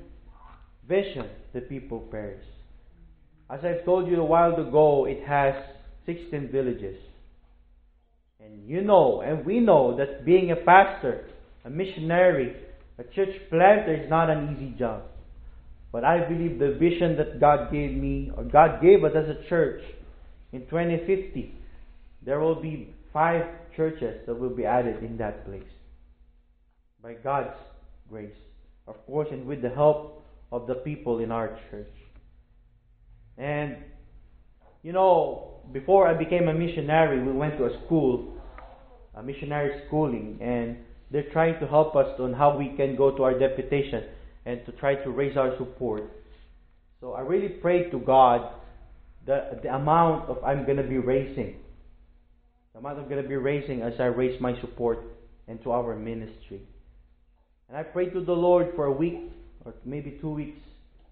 vision, 0.88 1.28
the 1.54 1.62
people 1.62 2.00
perish. 2.00 2.44
As 3.50 3.62
I've 3.64 3.86
told 3.86 4.08
you 4.08 4.22
a 4.22 4.26
while 4.26 4.54
ago, 4.56 5.06
it 5.06 5.24
has 5.28 5.56
16 6.06 6.50
villages. 6.52 6.98
And 8.40 8.68
you 8.68 8.82
know, 8.82 9.22
and 9.22 9.46
we 9.46 9.60
know 9.60 9.98
that 9.98 10.26
being 10.26 10.52
a 10.52 10.56
pastor, 10.56 11.26
a 11.66 11.70
missionary, 11.70 12.56
a 12.98 13.04
church 13.04 13.36
planter 13.50 14.04
is 14.04 14.10
not 14.10 14.30
an 14.30 14.56
easy 14.56 14.78
job. 14.78 15.04
But 15.92 16.04
I 16.04 16.28
believe 16.28 16.60
the 16.60 16.78
vision 16.80 17.18
that 17.18 17.40
God 17.40 17.72
gave 17.72 17.92
me, 17.96 18.32
or 18.36 18.44
God 18.44 18.82
gave 18.82 19.04
us 19.04 19.14
as 19.16 19.30
a 19.30 19.50
church 19.50 19.82
in 20.52 20.62
2050, 20.62 21.56
there 22.24 22.40
will 22.40 22.62
be 22.62 22.94
five 23.12 23.44
churches 23.76 24.22
that 24.28 24.40
will 24.40 24.56
be 24.56 24.66
added 24.66 25.04
in 25.04 25.18
that 25.18 25.46
place. 25.46 25.64
By 27.02 27.14
God's 27.14 27.56
grace. 28.10 28.36
Of 28.88 29.06
course, 29.06 29.28
and 29.32 29.46
with 29.46 29.62
the 29.62 29.70
help 29.70 30.24
of 30.52 30.68
the 30.68 30.76
people 30.76 31.20
in 31.20 31.32
our 31.32 31.60
church. 31.70 31.94
And, 33.38 33.78
you 34.84 34.92
know, 34.92 35.62
before 35.72 36.08
I 36.08 36.14
became 36.14 36.48
a 36.48 36.54
missionary, 36.54 37.24
we 37.24 37.32
went 37.32 37.58
to 37.58 37.66
a 37.66 37.82
school, 37.86 38.34
a 39.16 39.24
missionary 39.24 39.84
schooling, 39.88 40.40
and 40.42 40.78
they're 41.12 41.32
trying 41.32 41.60
to 41.60 41.68
help 41.68 41.96
us 41.96 42.20
on 42.20 42.34
how 42.34 42.58
we 42.58 42.76
can 42.76 42.96
go 42.96 43.16
to 43.16 43.24
our 43.24 43.38
deputation 43.38 44.04
and 44.46 44.66
to 44.66 44.72
try 44.74 44.96
to 44.96 45.10
raise 45.10 45.38
our 45.38 45.58
support. 45.58 46.04
So 47.00 47.14
I 47.14 47.22
really 47.22 47.50
pray 47.50 47.90
to 47.92 48.00
God 48.00 48.52
the, 49.26 49.60
the 49.64 49.74
amount 49.74 50.30
of 50.30 50.44
I'm 50.44 50.66
going 50.66 50.78
to 50.78 50.84
be 50.84 50.98
raising. 50.98 51.58
The 52.74 52.80
amount 52.80 53.00
I'm 53.00 53.10
going 53.10 53.22
to 53.22 53.30
be 53.30 53.36
raising 53.36 53.82
as 53.82 53.94
I 54.00 54.06
raise 54.06 54.40
my 54.42 54.60
support 54.62 55.00
into 55.48 55.72
our 55.72 55.96
ministry. 55.96 56.62
And 57.70 57.78
I 57.78 57.84
pray 57.84 58.10
to 58.10 58.22
the 58.22 58.34
Lord 58.34 58.70
for 58.76 58.86
a 58.86 58.92
week 58.92 59.32
or 59.64 59.76
maybe 59.86 60.18
two 60.20 60.32
weeks. 60.32 60.60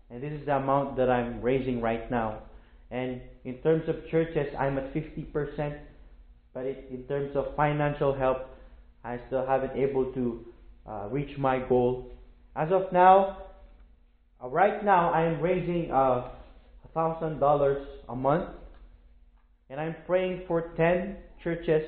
And 0.09 0.23
this 0.23 0.31
is 0.31 0.45
the 0.47 0.55
amount 0.55 0.97
that 0.97 1.09
I'm 1.09 1.39
raising 1.41 1.81
right 1.81 2.09
now. 2.09 2.39
And 2.89 3.21
in 3.45 3.55
terms 3.57 3.83
of 3.87 3.95
churches, 4.09 4.47
I'm 4.57 4.77
at 4.79 4.91
50%. 4.91 5.77
But 6.55 6.65
it, 6.65 6.87
in 6.89 7.03
terms 7.03 7.35
of 7.35 7.55
financial 7.55 8.15
help, 8.15 8.37
I 9.03 9.19
still 9.27 9.45
haven't 9.45 9.77
able 9.77 10.11
to 10.13 10.45
uh, 10.87 11.07
reach 11.11 11.37
my 11.37 11.59
goal. 11.59 12.11
As 12.55 12.71
of 12.71 12.91
now, 12.91 13.37
uh, 14.43 14.47
right 14.47 14.83
now, 14.83 15.11
I 15.11 15.25
am 15.25 15.39
raising 15.39 15.91
uh, 15.91 16.29
$1,000 16.95 17.85
a 18.09 18.15
month. 18.15 18.49
And 19.69 19.79
I'm 19.79 19.95
praying 20.07 20.43
for 20.47 20.71
10 20.75 21.17
churches 21.43 21.83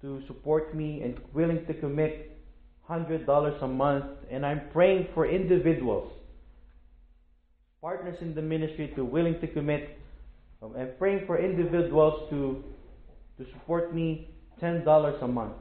to 0.00 0.22
support 0.26 0.74
me 0.74 1.02
and 1.02 1.20
willing 1.32 1.64
to 1.66 1.74
commit 1.74 2.31
$100 2.88 3.62
a 3.62 3.68
month. 3.68 4.04
And 4.30 4.44
I'm 4.44 4.62
praying 4.72 5.08
for 5.14 5.28
individuals, 5.28 6.12
partners 7.80 8.18
in 8.20 8.34
the 8.34 8.42
ministry, 8.42 8.92
to 8.96 9.04
willing 9.04 9.40
to 9.40 9.46
commit. 9.48 9.98
Um, 10.62 10.74
I'm 10.78 10.90
praying 10.98 11.26
for 11.26 11.38
individuals 11.38 12.28
to, 12.30 12.62
to 13.38 13.50
support 13.52 13.94
me 13.94 14.28
$10 14.62 15.22
a 15.22 15.28
month. 15.28 15.54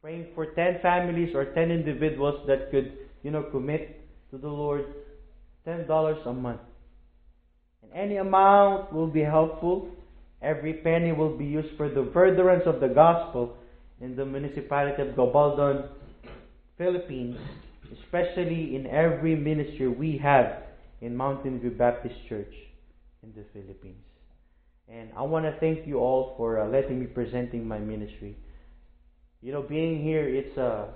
Praying 0.00 0.28
for 0.34 0.46
10 0.46 0.78
families 0.80 1.34
or 1.34 1.46
10 1.52 1.70
individuals 1.70 2.46
that 2.46 2.70
could, 2.70 2.92
you 3.22 3.30
know, 3.30 3.42
commit 3.50 4.00
to 4.30 4.38
the 4.38 4.48
Lord 4.48 4.84
$10 5.66 6.26
a 6.26 6.32
month. 6.32 6.60
And 7.82 7.92
any 7.92 8.16
amount 8.16 8.92
will 8.92 9.08
be 9.08 9.20
helpful. 9.20 9.90
Every 10.40 10.74
penny 10.74 11.12
will 11.12 11.36
be 11.36 11.44
used 11.44 11.76
for 11.76 11.88
the 11.88 12.10
furtherance 12.12 12.62
of 12.66 12.80
the 12.80 12.88
gospel 12.88 13.56
in 14.00 14.14
the 14.16 14.24
municipality 14.24 15.02
of 15.02 15.08
Gabaldon, 15.08 15.88
Philippines, 16.76 17.36
especially 18.00 18.76
in 18.76 18.86
every 18.86 19.34
ministry 19.34 19.88
we 19.88 20.18
have 20.18 20.62
in 21.00 21.16
Mountain 21.16 21.60
View 21.60 21.70
Baptist 21.70 22.14
Church 22.28 22.54
in 23.22 23.32
the 23.34 23.44
Philippines. 23.52 24.04
And 24.88 25.10
I 25.16 25.22
want 25.22 25.44
to 25.44 25.58
thank 25.60 25.86
you 25.86 25.98
all 25.98 26.34
for 26.36 26.60
uh, 26.60 26.68
letting 26.68 27.00
me 27.00 27.06
presenting 27.06 27.66
my 27.66 27.78
ministry. 27.78 28.36
You 29.42 29.52
know, 29.52 29.62
being 29.62 30.02
here, 30.02 30.26
it's 30.26 30.56
a 30.56 30.94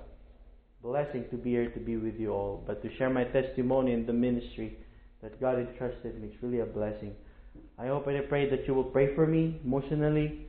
blessing 0.82 1.24
to 1.30 1.36
be 1.36 1.50
here 1.50 1.70
to 1.70 1.80
be 1.80 1.96
with 1.96 2.18
you 2.18 2.30
all, 2.30 2.62
but 2.66 2.82
to 2.82 2.96
share 2.96 3.10
my 3.10 3.24
testimony 3.24 3.92
in 3.92 4.06
the 4.06 4.12
ministry 4.12 4.78
that 5.22 5.40
God 5.40 5.58
entrusted 5.58 6.20
me, 6.20 6.28
it's 6.28 6.42
really 6.42 6.60
a 6.60 6.66
blessing. 6.66 7.14
I 7.78 7.86
hope 7.88 8.06
and 8.06 8.16
I 8.16 8.22
pray 8.22 8.48
that 8.50 8.66
you 8.66 8.74
will 8.74 8.84
pray 8.84 9.14
for 9.14 9.26
me 9.26 9.60
emotionally, 9.64 10.46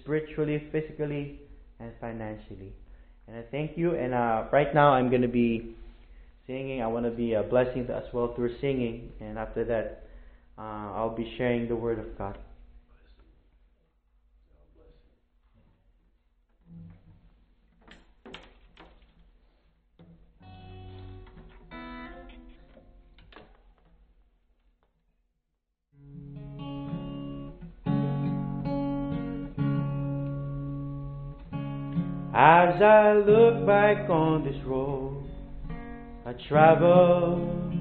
spiritually, 0.00 0.68
physically, 0.72 1.40
and 1.80 1.92
financially. 2.00 2.72
And 3.26 3.36
I 3.36 3.42
thank 3.50 3.76
you. 3.76 3.94
And 3.94 4.14
uh, 4.14 4.44
right 4.52 4.74
now, 4.74 4.90
I'm 4.90 5.10
going 5.10 5.22
to 5.22 5.28
be 5.28 5.74
singing. 6.46 6.82
I 6.82 6.86
want 6.86 7.04
to 7.06 7.10
be 7.10 7.34
a 7.34 7.42
blessing 7.42 7.88
as 7.90 8.04
well 8.12 8.34
through 8.34 8.58
singing. 8.60 9.10
And 9.20 9.38
after 9.38 9.64
that, 9.64 10.08
uh, 10.58 10.94
I'll 10.94 11.14
be 11.14 11.34
sharing 11.36 11.68
the 11.68 11.76
Word 11.76 11.98
of 11.98 12.16
God. 12.16 12.38
As 32.38 32.82
I 32.82 33.14
look 33.14 33.66
back 33.66 34.10
on 34.10 34.44
this 34.44 34.62
road 34.66 35.24
I 36.26 36.34
traveled, 36.46 37.72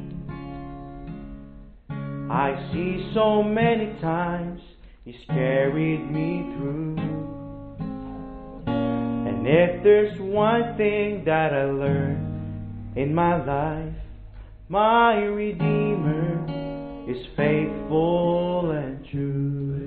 I 2.32 2.72
see 2.72 3.12
so 3.14 3.44
many 3.44 4.00
times 4.00 4.62
He's 5.04 5.20
carried 5.28 6.10
me 6.10 6.56
through. 6.56 6.96
And 8.66 9.46
if 9.46 9.84
there's 9.84 10.18
one 10.22 10.78
thing 10.78 11.26
that 11.26 11.52
I 11.52 11.66
learned 11.66 12.98
in 12.98 13.14
my 13.14 13.36
life, 13.44 13.94
my 14.70 15.16
Redeemer 15.18 17.12
is 17.12 17.28
faithful 17.36 18.72
and 18.72 19.06
true. 19.12 19.85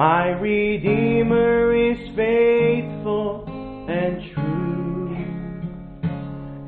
My 0.00 0.30
Redeemer 0.30 1.74
is 1.74 1.98
faithful 2.16 3.44
and 3.86 4.22
true. 4.32 5.14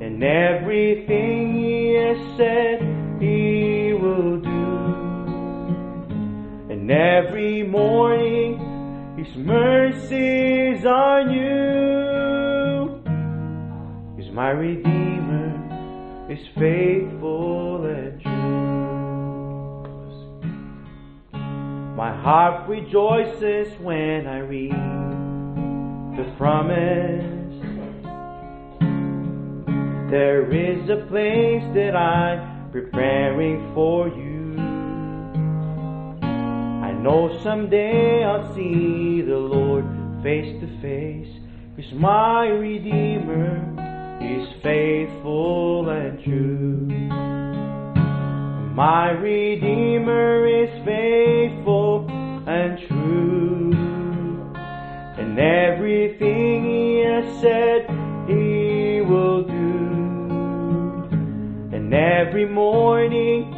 And 0.02 0.22
everything 0.22 1.54
He 1.54 1.94
has 1.94 2.18
said, 2.36 2.82
He 3.22 3.94
will 3.94 4.36
do. 4.36 4.74
And 6.68 6.90
every 6.90 7.62
morning, 7.62 8.58
His 9.16 9.34
mercies 9.34 10.84
are 10.84 11.24
new. 11.24 13.00
Because 14.14 14.30
my 14.32 14.50
Redeemer 14.50 16.28
is 16.28 16.46
faithful 16.58 17.86
and 17.86 18.11
My 22.02 22.20
heart 22.20 22.68
rejoices 22.68 23.68
when 23.78 24.26
I 24.26 24.38
read 24.38 24.72
the 26.16 26.34
promise. 26.36 27.22
There 30.10 30.52
is 30.52 30.90
a 30.90 31.06
place 31.06 31.62
that 31.74 31.94
I'm 31.94 32.72
preparing 32.72 33.72
for 33.72 34.08
you. 34.08 34.58
I 36.82 36.90
know 36.90 37.38
someday 37.44 38.24
I'll 38.24 38.52
see 38.52 39.22
the 39.22 39.38
Lord 39.38 39.84
face 40.24 40.60
to 40.60 40.66
face. 40.80 41.32
Cause 41.76 41.92
my 41.92 42.48
Redeemer 42.48 43.62
is 44.20 44.48
faithful 44.60 45.88
and 45.88 46.20
true. 46.24 47.31
My 48.74 49.10
Redeemer 49.10 50.46
is 50.46 50.70
faithful 50.82 52.08
and 52.46 52.78
true. 52.88 53.74
And 55.18 55.38
everything 55.38 56.64
He 56.64 57.00
has 57.00 57.40
said, 57.42 57.86
He 58.26 59.02
will 59.02 59.42
do. 59.42 59.52
And 61.76 61.92
every 61.92 62.46
morning, 62.46 63.52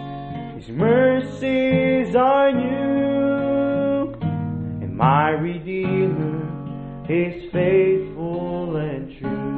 His 0.56 0.68
mercies 0.70 2.16
are 2.16 2.50
new. 2.50 4.14
And 4.82 4.96
my 4.96 5.30
Redeemer 5.30 6.42
is 7.08 7.52
faithful 7.52 8.74
and 8.74 9.16
true. 9.16 9.54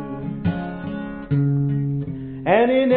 And 2.47 2.71
in 2.71 2.93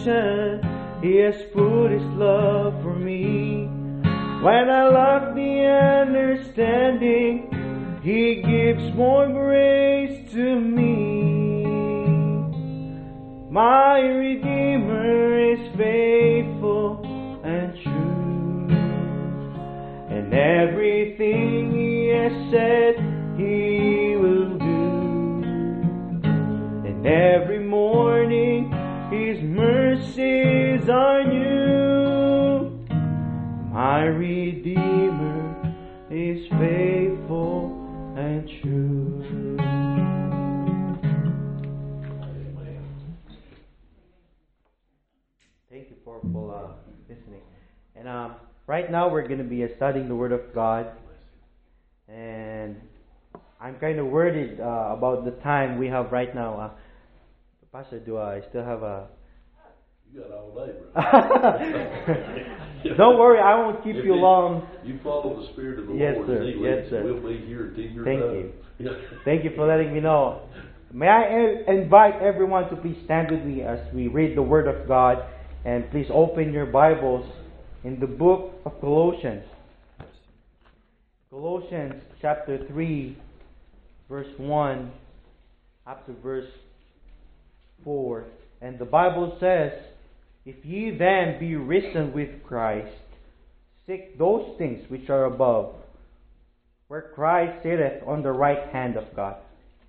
situation, 0.00 0.60
He 1.02 1.16
has 1.16 1.34
put 1.52 1.90
His 1.90 2.02
love 2.16 2.82
for 2.82 2.94
me. 2.94 3.68
When 4.42 4.70
I 4.70 4.88
lack 4.88 5.34
the 5.34 5.66
understanding, 6.02 7.50
He 8.02 8.42
gives 8.42 8.94
more 8.94 9.28
grace 9.28 10.30
to 10.32 10.60
me. 10.60 11.64
My 13.50 13.98
Redeemer 14.00 15.52
is 15.52 15.60
faithful 15.76 17.02
and 17.44 17.74
true. 17.82 18.68
And 20.10 20.32
everything 20.32 21.72
He 21.74 22.08
has 22.08 22.32
said, 22.50 22.96
He 23.36 24.16
will 24.16 24.58
do. 24.58 24.90
And 26.86 27.06
every 27.06 27.59
mercies 30.00 30.88
are 30.88 31.24
new. 31.24 32.70
My 33.70 34.04
Redeemer 34.04 35.74
is 36.10 36.48
faithful 36.48 38.14
and 38.16 38.48
true. 38.48 39.56
Thank 45.70 45.90
you 45.90 45.96
for, 46.04 46.20
for 46.32 46.54
uh, 46.54 46.72
listening. 47.08 47.42
And 47.94 48.08
um, 48.08 48.36
right 48.66 48.90
now 48.90 49.08
we're 49.08 49.28
going 49.28 49.38
to 49.38 49.44
be 49.44 49.64
uh, 49.64 49.68
studying 49.76 50.08
the 50.08 50.16
Word 50.16 50.32
of 50.32 50.54
God. 50.54 50.92
And 52.08 52.80
I'm 53.60 53.76
kind 53.76 53.98
of 53.98 54.06
worried 54.06 54.60
uh, 54.60 54.94
about 54.96 55.26
the 55.26 55.32
time 55.42 55.78
we 55.78 55.88
have 55.88 56.10
right 56.10 56.34
now. 56.34 56.58
Uh, 56.58 56.70
Pastor, 57.70 58.00
do 58.00 58.18
I 58.18 58.40
still 58.48 58.64
have 58.64 58.82
a. 58.82 59.06
You 60.12 60.20
got 60.20 60.30
all 60.32 60.50
day, 60.66 60.72
brother. 60.92 62.56
Don't 62.96 63.18
worry, 63.18 63.38
I 63.38 63.54
won't 63.58 63.84
keep 63.84 63.96
If 63.96 64.04
you 64.04 64.14
long. 64.14 64.66
You 64.84 64.98
follow 65.04 65.40
the 65.40 65.52
Spirit 65.52 65.78
of 65.80 65.86
the 65.86 65.94
Yes, 65.94 66.14
Lord. 66.16 66.28
sir. 66.28 66.42
and 66.42 66.60
Yes, 66.60 66.90
sir. 66.90 67.02
We'll 67.04 67.20
be 67.22 67.46
here 67.46 67.66
until 67.68 67.84
you're 67.84 68.04
Thank 68.04 68.20
done. 68.20 68.52
you. 68.78 68.90
Thank 69.24 69.44
you 69.44 69.50
for 69.54 69.66
letting 69.66 69.92
me 69.94 70.00
know. 70.00 70.42
May 70.92 71.06
I 71.06 71.70
invite 71.72 72.20
everyone 72.22 72.68
to 72.70 72.76
please 72.76 72.96
stand 73.04 73.30
with 73.30 73.44
me 73.44 73.62
as 73.62 73.78
we 73.94 74.08
read 74.08 74.36
the 74.36 74.42
Word 74.42 74.66
of 74.66 74.88
God 74.88 75.18
and 75.64 75.88
please 75.90 76.06
open 76.12 76.52
your 76.52 76.66
Bibles 76.66 77.30
in 77.84 78.00
the 78.00 78.06
book 78.06 78.54
of 78.64 78.80
Colossians. 78.80 79.44
Colossians 81.28 82.02
chapter 82.20 82.66
3, 82.66 83.16
verse 84.08 84.26
1 84.38 84.90
up 85.86 86.04
to 86.06 86.12
verse 86.14 86.48
4. 87.84 88.24
And 88.62 88.78
the 88.78 88.84
Bible 88.84 89.36
says, 89.38 89.72
If 90.50 90.64
ye 90.64 90.90
then 90.98 91.38
be 91.38 91.54
risen 91.54 92.12
with 92.12 92.42
Christ, 92.42 92.90
seek 93.86 94.18
those 94.18 94.58
things 94.58 94.80
which 94.88 95.08
are 95.08 95.26
above, 95.26 95.76
where 96.88 97.12
Christ 97.14 97.62
sitteth 97.62 98.02
on 98.04 98.24
the 98.24 98.32
right 98.32 98.68
hand 98.72 98.96
of 98.96 99.04
God. 99.14 99.36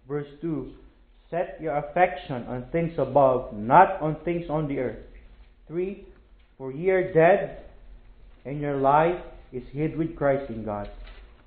Verse 0.07 0.27
2 0.39 0.71
Set 1.31 1.57
your 1.59 1.77
affection 1.77 2.43
on 2.47 2.67
things 2.71 2.91
above, 2.99 3.55
not 3.55 3.99
on 4.03 4.17
things 4.23 4.45
on 4.51 4.67
the 4.67 4.77
earth. 4.77 5.03
3 5.67 6.05
For 6.59 6.71
ye 6.71 6.91
are 6.91 7.11
dead, 7.11 7.63
and 8.45 8.61
your 8.61 8.77
life 8.77 9.19
is 9.51 9.63
hid 9.71 9.97
with 9.97 10.15
Christ 10.15 10.51
in 10.51 10.63
God. 10.63 10.91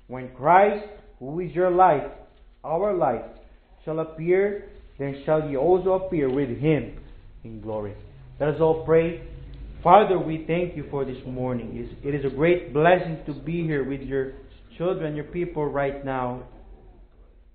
When 0.07 0.35
Christ, 0.35 0.85
who 1.19 1.39
is 1.39 1.55
your 1.55 1.71
life, 1.71 2.11
our 2.65 2.93
life, 2.93 3.23
shall 3.85 3.99
appear, 3.99 4.65
then 4.99 5.23
shall 5.25 5.49
ye 5.49 5.55
also 5.55 5.93
appear 5.93 6.29
with 6.29 6.49
him 6.49 6.97
in 7.45 7.61
glory. 7.61 7.95
Let 8.39 8.49
us 8.49 8.55
all 8.59 8.83
pray. 8.85 9.21
Father, 9.81 10.19
we 10.19 10.43
thank 10.45 10.75
you 10.75 10.85
for 10.91 11.05
this 11.05 11.17
morning. 11.25 11.89
It 12.03 12.13
is 12.13 12.25
a 12.25 12.35
great 12.35 12.73
blessing 12.73 13.19
to 13.27 13.33
be 13.33 13.63
here 13.63 13.87
with 13.87 14.01
your 14.01 14.33
children, 14.77 15.15
your 15.15 15.25
people 15.25 15.65
right 15.65 16.03
now. 16.03 16.43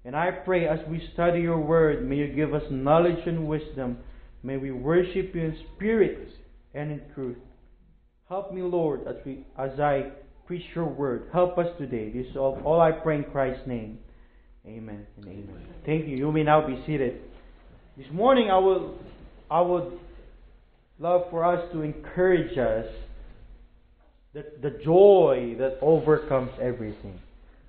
And 0.06 0.16
I 0.16 0.30
pray 0.30 0.66
as 0.66 0.78
we 0.88 1.06
study 1.12 1.40
your 1.40 1.60
word, 1.60 2.08
may 2.08 2.16
you 2.16 2.32
give 2.32 2.54
us 2.54 2.62
knowledge 2.70 3.26
and 3.26 3.46
wisdom. 3.46 3.98
May 4.42 4.56
we 4.56 4.70
worship 4.70 5.34
you 5.34 5.42
in 5.42 5.56
spirit 5.76 6.28
and 6.72 6.92
in 6.92 7.02
truth. 7.14 7.36
Help 8.30 8.54
me, 8.54 8.62
Lord, 8.62 9.00
as 9.06 9.16
we 9.26 9.44
as 9.58 9.78
I 9.78 10.12
preach 10.46 10.64
your 10.74 10.86
word. 10.86 11.28
Help 11.30 11.58
us 11.58 11.66
today. 11.78 12.10
This 12.10 12.26
is 12.30 12.36
all, 12.36 12.58
all 12.64 12.80
I 12.80 12.92
pray 12.92 13.16
in 13.16 13.24
Christ's 13.24 13.66
name. 13.66 13.98
Amen 14.64 15.06
and 15.18 15.26
amen. 15.26 15.48
amen. 15.50 15.74
Thank 15.84 16.08
you. 16.08 16.16
You 16.16 16.32
may 16.32 16.44
now 16.44 16.66
be 16.66 16.82
seated. 16.86 17.20
This 17.98 18.06
morning 18.12 18.50
I 18.50 18.58
will 18.58 18.94
I 19.50 19.60
would 19.60 19.98
love 21.00 21.28
for 21.30 21.44
us 21.44 21.72
to 21.72 21.80
encourage 21.80 22.56
us 22.58 22.86
that 24.34 24.62
the 24.62 24.70
joy 24.70 25.56
that 25.58 25.78
overcomes 25.80 26.52
everything. 26.60 27.18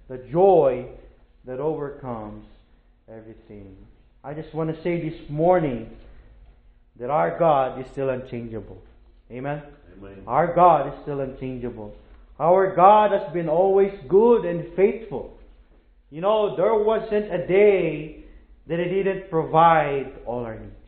The 0.10 0.18
joy 0.18 0.86
that 1.46 1.60
overcomes 1.60 2.46
everything. 3.10 3.76
I 4.24 4.34
just 4.34 4.54
want 4.54 4.76
to 4.76 4.84
say 4.84 5.10
this 5.10 5.30
morning 5.30 5.90
that 7.00 7.10
our 7.10 7.40
God 7.40 7.80
is 7.80 7.88
still 7.92 8.10
unchangeable. 8.10 8.80
Amen? 9.32 9.64
Amen. 9.98 10.24
Our 10.28 10.54
God 10.54 10.94
is 10.94 11.02
still 11.02 11.22
unchangeable. 11.22 11.96
Our 12.38 12.76
God 12.76 13.12
has 13.12 13.32
been 13.34 13.48
always 13.48 13.94
good 14.08 14.46
and 14.46 14.76
faithful. 14.76 15.38
You 16.10 16.20
know, 16.22 16.56
there 16.58 16.76
wasn't 16.76 17.34
a 17.34 17.48
day 17.48 18.26
that 18.68 18.80
He 18.80 18.86
didn't 18.86 19.30
provide 19.30 20.12
all 20.26 20.44
our 20.44 20.60
needs. 20.60 20.81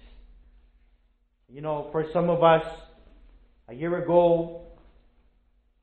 You 1.53 1.61
know, 1.61 1.89
for 1.91 2.07
some 2.11 2.31
of 2.31 2.43
us, 2.43 2.65
a 3.69 3.75
year 3.75 4.03
ago, 4.03 4.61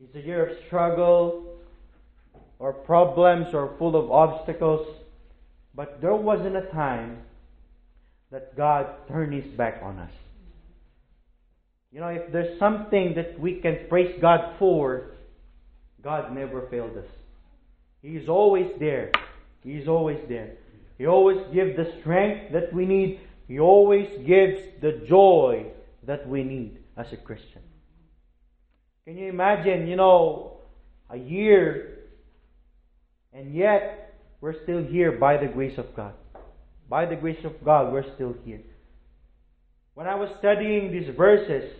it's 0.03 0.13
a 0.17 0.21
year 0.21 0.47
of 0.47 0.57
struggle 0.67 1.61
or 2.59 2.73
problems 2.73 3.55
or 3.55 3.77
full 3.79 3.95
of 3.95 4.11
obstacles. 4.11 4.85
But 5.73 6.01
there 6.01 6.17
wasn't 6.17 6.57
a 6.57 6.67
time 6.73 7.19
that 8.33 8.57
God 8.57 8.87
turned 9.07 9.33
His 9.33 9.45
back 9.57 9.81
on 9.81 10.01
us. 10.01 10.11
You 11.93 12.01
know, 12.01 12.09
if 12.09 12.33
there's 12.33 12.59
something 12.59 13.15
that 13.15 13.39
we 13.39 13.61
can 13.61 13.87
praise 13.89 14.19
God 14.21 14.57
for, 14.59 15.13
God 16.03 16.35
never 16.35 16.67
failed 16.69 16.97
us. 16.97 17.11
He's 18.03 18.29
always 18.29 18.67
there. 18.81 19.13
He's 19.63 19.87
always 19.87 20.19
there. 20.29 20.55
He 20.99 21.07
always 21.07 21.39
gives 21.55 21.77
the 21.77 21.93
strength 22.01 22.53
that 22.55 22.75
we 22.75 22.87
need. 22.87 23.21
He 23.51 23.59
always 23.59 24.07
gives 24.25 24.61
the 24.81 24.93
joy 25.09 25.67
that 26.05 26.29
we 26.29 26.45
need 26.45 26.79
as 26.97 27.13
a 27.13 27.17
Christian. 27.17 27.63
Can 29.05 29.19
you 29.19 29.27
imagine, 29.29 29.89
you 29.89 29.97
know, 29.97 30.59
a 31.11 31.17
year 31.17 31.99
and 33.33 33.53
yet 33.53 34.15
we're 34.41 34.63
still 34.63 34.85
here 34.85 35.11
by 35.11 35.37
the 35.37 35.49
grace 35.49 35.79
of 35.79 35.97
God. 35.97 36.13
By 36.89 37.07
the 37.07 37.17
grace 37.17 37.45
of 37.45 37.65
God, 37.65 37.93
we're 37.93 38.15
still 38.15 38.37
here. 38.45 38.63
When 39.95 40.07
I 40.07 40.15
was 40.15 40.31
studying 40.39 40.93
these 40.93 41.13
verses, 41.13 41.73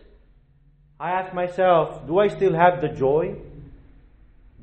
I 0.99 1.13
asked 1.13 1.35
myself, 1.35 2.05
do 2.09 2.19
I 2.19 2.27
still 2.27 2.53
have 2.53 2.81
the 2.81 2.89
joy? 2.89 3.37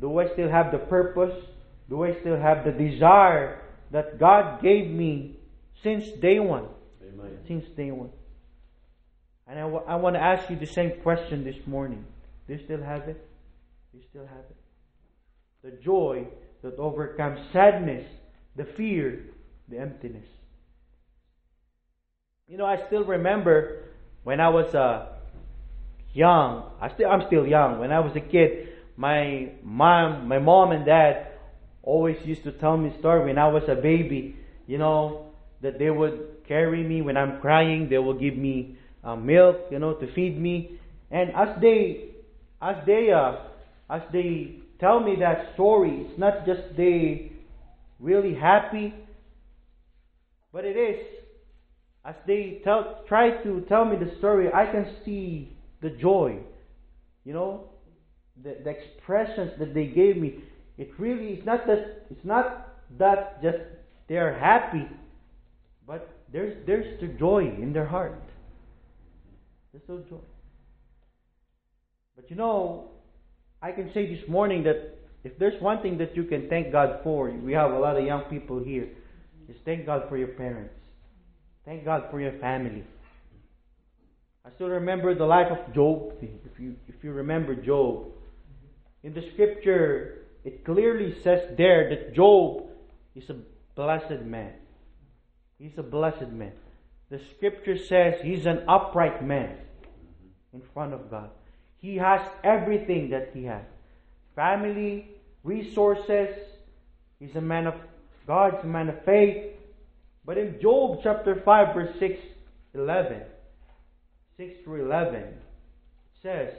Do 0.02 0.20
I 0.20 0.28
still 0.28 0.50
have 0.50 0.74
the 0.74 0.78
purpose? 0.78 1.42
Do 1.90 2.04
I 2.04 2.20
still 2.20 2.38
have 2.38 2.66
the 2.66 2.74
desire 2.74 3.62
that 3.92 4.20
God 4.20 4.62
gave 4.62 4.90
me 4.92 5.38
since 5.82 6.12
day 6.20 6.42
one? 6.42 6.68
Amen. 7.20 7.38
Since 7.48 7.66
day 7.76 7.92
one. 7.92 8.10
And 9.48 9.58
I, 9.58 9.64
w- 9.64 9.84
I 9.88 9.96
want 9.96 10.16
to 10.16 10.22
ask 10.22 10.50
you 10.50 10.56
the 10.58 10.66
same 10.66 10.92
question 11.02 11.44
this 11.44 11.56
morning. 11.66 12.06
Do 12.48 12.54
you 12.54 12.60
still 12.64 12.82
have 12.82 13.08
it? 13.08 13.28
Do 13.92 13.98
you 13.98 14.04
still 14.10 14.26
have 14.26 14.46
it? 14.50 14.56
The 15.64 15.72
joy 15.84 16.28
that 16.62 16.78
overcomes 16.78 17.40
sadness, 17.54 18.06
the 18.56 18.66
fear, 18.66 19.26
the 19.70 19.80
emptiness. 19.80 20.28
You 22.48 22.58
know, 22.58 22.66
I 22.66 22.86
still 22.88 23.04
remember 23.04 23.84
when 24.24 24.40
I 24.40 24.50
was 24.50 24.74
uh, 24.76 25.08
young. 26.14 26.64
I 26.82 26.90
still, 26.94 27.10
I'm 27.10 27.26
still 27.28 27.46
young. 27.46 27.80
When 27.80 27.92
I 27.92 28.00
was 28.00 28.16
a 28.16 28.22
kid, 28.22 28.70
my 28.96 29.50
mom, 29.64 30.28
my 30.28 30.40
mom 30.40 30.72
and 30.72 30.86
dad 30.86 31.28
always 31.84 32.18
used 32.26 32.44
to 32.44 32.52
tell 32.52 32.78
me 32.78 32.94
story 33.00 33.26
when 33.26 33.38
I 33.38 33.48
was 33.48 33.64
a 33.70 33.76
baby. 33.76 34.36
You 34.66 34.78
know 34.78 35.28
that 35.62 35.80
they 35.80 35.90
would 35.90 36.37
carry 36.48 36.84
me 36.84 37.02
when 37.02 37.18
I'm 37.18 37.40
crying. 37.42 37.88
They 37.90 37.98
will 37.98 38.18
give 38.20 38.36
me 38.36 38.78
uh, 39.04 39.16
milk, 39.16 39.58
you 39.72 39.80
know, 39.80 39.94
to 39.94 40.14
feed 40.14 40.40
me. 40.40 40.80
And 41.12 41.30
as 41.36 41.60
they, 41.62 42.10
as 42.62 42.76
they, 42.86 43.10
uh, 43.12 43.36
as 43.90 44.02
they 44.12 44.60
tell 44.80 45.00
me 45.00 45.16
that 45.20 45.54
story, 45.54 46.06
it's 46.08 46.20
not 46.20 46.46
just 46.46 46.76
they 46.76 47.32
really 48.00 48.36
happy, 48.36 48.94
but 50.52 50.66
it 50.66 50.76
is 50.76 51.18
as 52.08 52.16
they 52.26 52.62
tell, 52.64 53.04
try 53.08 53.32
to 53.44 53.66
tell 53.68 53.84
me 53.84 53.98
the 53.98 54.18
story, 54.20 54.48
I 54.54 54.72
can 54.72 54.96
see 55.04 55.58
the 55.82 55.90
joy, 55.90 56.40
you 57.26 57.34
know, 57.34 57.66
the, 58.42 58.56
the 58.64 58.70
expressions 58.70 59.52
that 59.60 59.74
they 59.74 59.88
gave 59.88 60.16
me. 60.16 60.36
It 60.78 60.90
really 60.98 61.34
is 61.34 61.46
not 61.46 61.68
that 61.68 62.06
it's 62.10 62.24
not 62.24 62.70
that 62.98 63.44
just 63.44 63.58
they 64.08 64.16
are 64.16 64.34
happy, 64.40 64.88
but 65.86 66.08
there's 66.32 66.66
there's 66.66 67.00
the 67.02 67.08
joy 67.08 67.40
in 67.62 67.74
their 67.74 67.86
heart. 67.86 68.22
There's 69.72 69.84
no 69.88 70.04
joy. 70.10 70.24
But 72.16 72.30
you 72.30 72.36
know, 72.36 72.90
I 73.62 73.72
can 73.72 73.92
say 73.94 74.14
this 74.14 74.28
morning 74.28 74.64
that 74.64 74.98
if 75.24 75.38
there's 75.40 75.62
one 75.62 75.82
thing 75.82 75.98
that 76.00 76.16
you 76.16 76.24
can 76.24 76.50
thank 76.50 76.72
God 76.72 77.00
for, 77.04 77.30
we 77.30 77.54
have 77.54 77.72
a 77.72 77.80
lot 77.80 77.98
of 77.98 78.06
young 78.06 78.24
people 78.24 78.64
here, 78.64 78.90
is 79.48 79.56
thank 79.66 79.86
God 79.86 80.04
for 80.10 80.18
your 80.18 80.30
parents. 80.30 80.74
Thank 81.66 81.86
God 81.86 82.04
for 82.12 82.22
your 82.22 82.38
family. 82.40 82.84
I 84.46 84.50
still 84.56 84.70
remember 84.70 85.14
the 85.14 85.26
life 85.26 85.52
of 85.52 85.74
Job. 85.74 86.14
If 86.22 86.60
you 86.60 86.76
if 86.88 86.96
you 87.04 87.12
remember 87.12 87.56
Job, 87.56 88.08
in 89.04 89.14
the 89.14 89.22
scripture 89.34 90.24
it 90.48 90.64
clearly 90.64 91.14
says 91.26 91.40
there 91.58 91.90
that 91.90 92.16
Job 92.16 92.68
is 93.16 93.30
a 93.30 93.36
blessed 93.76 94.24
man. 94.24 94.54
He's 95.60 95.78
a 95.78 95.84
blessed 95.84 96.30
man. 96.30 96.54
The 97.10 97.20
scripture 97.36 97.78
says 97.78 98.16
he's 98.22 98.46
an 98.46 98.64
upright 98.68 99.24
man 99.24 99.58
in 100.54 100.62
front 100.74 100.94
of 100.94 101.10
God. 101.10 101.30
He 101.78 101.96
has 101.98 102.22
everything 102.44 103.10
that 103.12 103.32
he 103.34 103.46
has 103.46 103.64
family, 104.36 105.10
resources. 105.44 106.36
He's 107.20 107.36
a 107.36 107.42
man 107.42 107.68
of 107.68 107.76
God, 108.28 108.56
he's 108.56 108.64
a 108.64 108.68
man 108.68 108.90
of 108.90 109.04
faith. 109.04 109.54
But 110.26 110.38
in 110.38 110.60
Job 110.62 111.00
chapter 111.02 111.42
5, 111.44 111.74
verse 111.74 112.00
6, 112.00 112.20
11, 112.76 113.22
6 114.36 114.64
through 114.64 114.86
11, 114.86 115.16
it 115.16 115.38
says, 116.22 116.54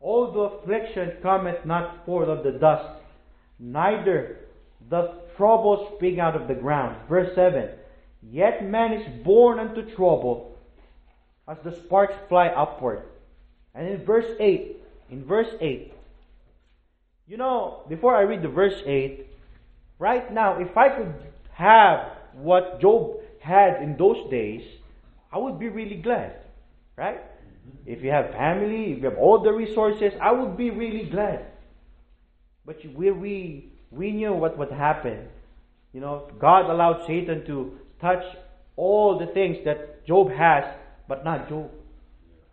All 0.00 0.32
the 0.32 0.40
affliction 0.40 1.12
cometh 1.22 1.64
not 1.64 2.04
forth 2.04 2.28
of 2.28 2.42
the 2.42 2.58
dust, 2.58 3.00
neither 3.58 4.40
doth 4.90 5.14
trouble 5.36 5.92
spring 5.94 6.18
out 6.20 6.36
of 6.36 6.48
the 6.48 6.54
ground. 6.54 6.96
Verse 7.08 7.34
7, 7.34 7.68
Yet 8.30 8.64
man 8.64 8.92
is 8.92 9.24
born 9.24 9.58
unto 9.58 9.82
trouble 9.94 10.56
as 11.48 11.58
the 11.64 11.72
sparks 11.72 12.14
fly 12.28 12.48
upward. 12.48 13.02
And 13.74 13.88
in 13.88 14.04
verse 14.04 14.36
8, 14.38 14.76
in 15.10 15.24
verse 15.24 15.50
8, 15.60 15.92
you 17.26 17.36
know, 17.36 17.82
before 17.88 18.16
I 18.16 18.22
read 18.22 18.42
the 18.42 18.48
verse 18.48 18.80
8, 18.84 19.26
right 19.98 20.32
now, 20.32 20.60
if 20.60 20.76
I 20.76 20.88
could 20.90 21.14
have 21.52 22.12
what 22.34 22.80
Job 22.80 23.20
had 23.40 23.82
in 23.82 23.96
those 23.96 24.30
days, 24.30 24.62
I 25.32 25.38
would 25.38 25.58
be 25.58 25.68
really 25.68 25.96
glad. 25.96 26.36
Right? 26.96 27.20
If 27.86 28.02
you 28.02 28.10
have 28.10 28.30
family, 28.32 28.92
if 28.92 28.98
you 28.98 29.10
have 29.10 29.18
all 29.18 29.42
the 29.42 29.52
resources, 29.52 30.12
I 30.20 30.32
would 30.32 30.56
be 30.56 30.70
really 30.70 31.04
glad. 31.04 31.46
But 32.64 32.80
we, 32.94 33.10
we, 33.10 33.72
we 33.90 34.12
knew 34.12 34.32
what 34.32 34.56
would 34.56 34.70
happen. 34.70 35.28
You 35.92 36.00
know, 36.00 36.30
God 36.38 36.70
allowed 36.70 37.06
Satan 37.06 37.44
to 37.46 37.78
touch 38.00 38.24
all 38.76 39.18
the 39.18 39.26
things 39.26 39.58
that 39.64 40.06
Job 40.06 40.30
has, 40.30 40.64
but 41.08 41.24
not 41.24 41.48
Job. 41.48 41.70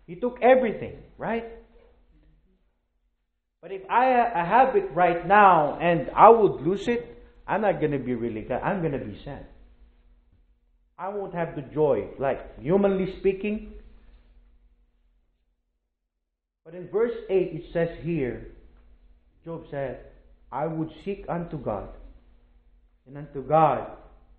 He 0.08 0.16
took 0.16 0.40
everything, 0.42 0.98
right? 1.18 1.46
But 3.62 3.72
if 3.72 3.82
I, 3.90 4.32
I 4.36 4.44
have 4.44 4.76
it 4.76 4.92
right 4.94 5.26
now 5.28 5.78
and 5.80 6.10
I 6.16 6.30
would 6.30 6.62
lose 6.62 6.88
it, 6.88 7.24
I'm 7.48 7.62
not 7.62 7.80
going 7.80 7.92
to 7.92 8.00
be 8.00 8.16
really 8.16 8.42
glad. 8.42 8.64
I'm 8.64 8.82
going 8.82 8.94
to 8.94 9.06
be 9.06 9.20
sad. 9.24 9.46
I 10.98 11.10
won't 11.10 11.34
have 11.34 11.56
the 11.56 11.62
joy, 11.62 12.10
like 12.20 12.60
humanly 12.60 13.16
speaking. 13.20 13.74
But 16.64 16.76
in 16.76 16.90
verse 16.90 17.16
8, 17.30 17.36
it 17.38 17.64
says 17.74 17.90
here, 18.04 18.48
Job 19.44 19.66
said, 19.72 20.06
I 20.52 20.68
would 20.68 20.92
seek 21.04 21.26
unto 21.28 21.58
God, 21.58 21.90
and 23.08 23.18
unto 23.18 23.42
God 23.42 23.88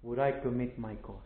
would 0.02 0.18
I 0.18 0.32
commit 0.32 0.78
my 0.78 0.94
cause. 0.96 1.16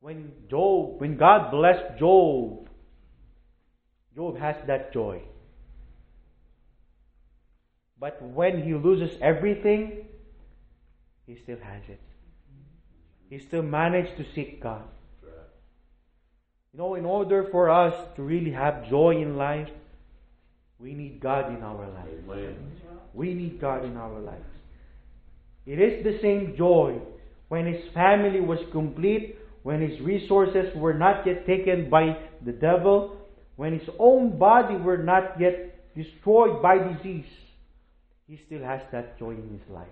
When 0.00 0.32
Job, 0.48 1.00
when 1.00 1.16
God 1.16 1.50
blessed 1.50 1.98
Job, 1.98 2.68
Job 4.14 4.38
has 4.38 4.56
that 4.66 4.92
joy. 4.92 5.22
But 8.00 8.22
when 8.22 8.62
he 8.62 8.74
loses 8.74 9.16
everything, 9.20 10.06
he 11.26 11.36
still 11.42 11.58
has 11.62 11.82
it. 11.88 12.00
He 13.28 13.40
still 13.46 13.62
managed 13.62 14.16
to 14.16 14.24
seek 14.34 14.62
God. 14.62 14.84
You 16.72 16.78
know, 16.78 16.94
in 16.94 17.04
order 17.04 17.48
for 17.50 17.70
us 17.70 17.94
to 18.16 18.22
really 18.22 18.52
have 18.52 18.88
joy 18.88 19.16
in 19.16 19.36
life, 19.36 19.68
we 20.78 20.94
need 20.94 21.20
God 21.20 21.54
in 21.54 21.62
our 21.62 21.88
life. 21.88 22.08
Amen. 22.24 22.56
We 23.14 23.34
need 23.34 23.60
God 23.60 23.84
in 23.84 23.96
our 23.96 24.20
lives. 24.20 24.57
It 25.68 25.78
is 25.78 26.02
the 26.02 26.18
same 26.22 26.54
joy 26.56 26.98
when 27.48 27.66
his 27.66 27.92
family 27.92 28.40
was 28.40 28.58
complete, 28.72 29.36
when 29.64 29.82
his 29.82 30.00
resources 30.00 30.74
were 30.74 30.94
not 30.94 31.26
yet 31.26 31.46
taken 31.46 31.90
by 31.90 32.16
the 32.42 32.52
devil, 32.52 33.18
when 33.56 33.78
his 33.78 33.86
own 33.98 34.38
body 34.38 34.76
were 34.76 34.96
not 34.96 35.38
yet 35.38 35.94
destroyed 35.94 36.62
by 36.62 36.78
disease. 36.78 37.26
He 38.26 38.40
still 38.46 38.62
has 38.62 38.80
that 38.92 39.18
joy 39.18 39.32
in 39.32 39.58
his 39.60 39.68
life. 39.70 39.88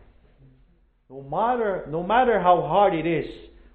No 1.10 1.20
matter, 1.20 1.84
no 1.90 2.02
matter 2.02 2.40
how 2.40 2.62
hard 2.62 2.94
it 2.94 3.06
is, 3.06 3.26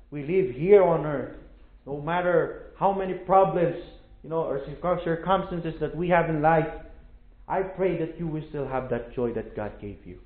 we 0.10 0.22
live 0.22 0.56
here 0.56 0.84
on 0.84 1.06
earth. 1.06 1.38
No 1.86 2.02
matter 2.02 2.72
how 2.80 2.94
many 2.94 3.14
problems, 3.14 3.76
you 4.24 4.32
know, 4.32 4.38
or 4.38 4.66
circumstances 5.06 5.76
that 5.80 5.96
we 5.96 6.10
have 6.10 6.32
in 6.32 6.42
life, 6.42 6.68
I 7.48 7.62
pray 7.62 8.00
that 8.00 8.18
you 8.18 8.28
will 8.28 8.44
still 8.50 8.68
have 8.68 8.90
that 8.90 9.14
joy 9.14 9.34
that 9.34 9.56
God 9.56 9.74
gave 9.80 10.00
you. 10.04 10.18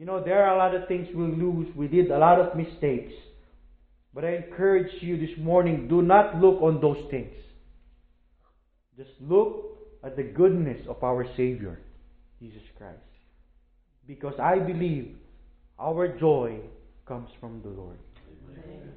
You 0.00 0.06
know, 0.06 0.24
there 0.24 0.42
are 0.42 0.54
a 0.54 0.56
lot 0.56 0.74
of 0.74 0.88
things 0.88 1.08
we 1.14 1.24
lose. 1.24 1.68
We 1.76 1.86
did 1.86 2.10
a 2.10 2.16
lot 2.16 2.40
of 2.40 2.56
mistakes. 2.56 3.12
But 4.14 4.24
I 4.24 4.36
encourage 4.36 4.90
you 5.02 5.18
this 5.18 5.36
morning 5.36 5.88
do 5.88 6.00
not 6.00 6.36
look 6.36 6.62
on 6.62 6.80
those 6.80 7.04
things. 7.10 7.34
Just 8.96 9.10
look 9.20 9.76
at 10.02 10.16
the 10.16 10.22
goodness 10.22 10.80
of 10.88 11.04
our 11.04 11.26
Savior, 11.36 11.80
Jesus 12.40 12.62
Christ. 12.78 12.96
Because 14.06 14.32
I 14.40 14.58
believe 14.58 15.18
our 15.78 16.18
joy 16.18 16.60
comes 17.06 17.28
from 17.38 17.60
the 17.60 17.68
Lord. 17.68 17.98
Amen. 18.48 18.92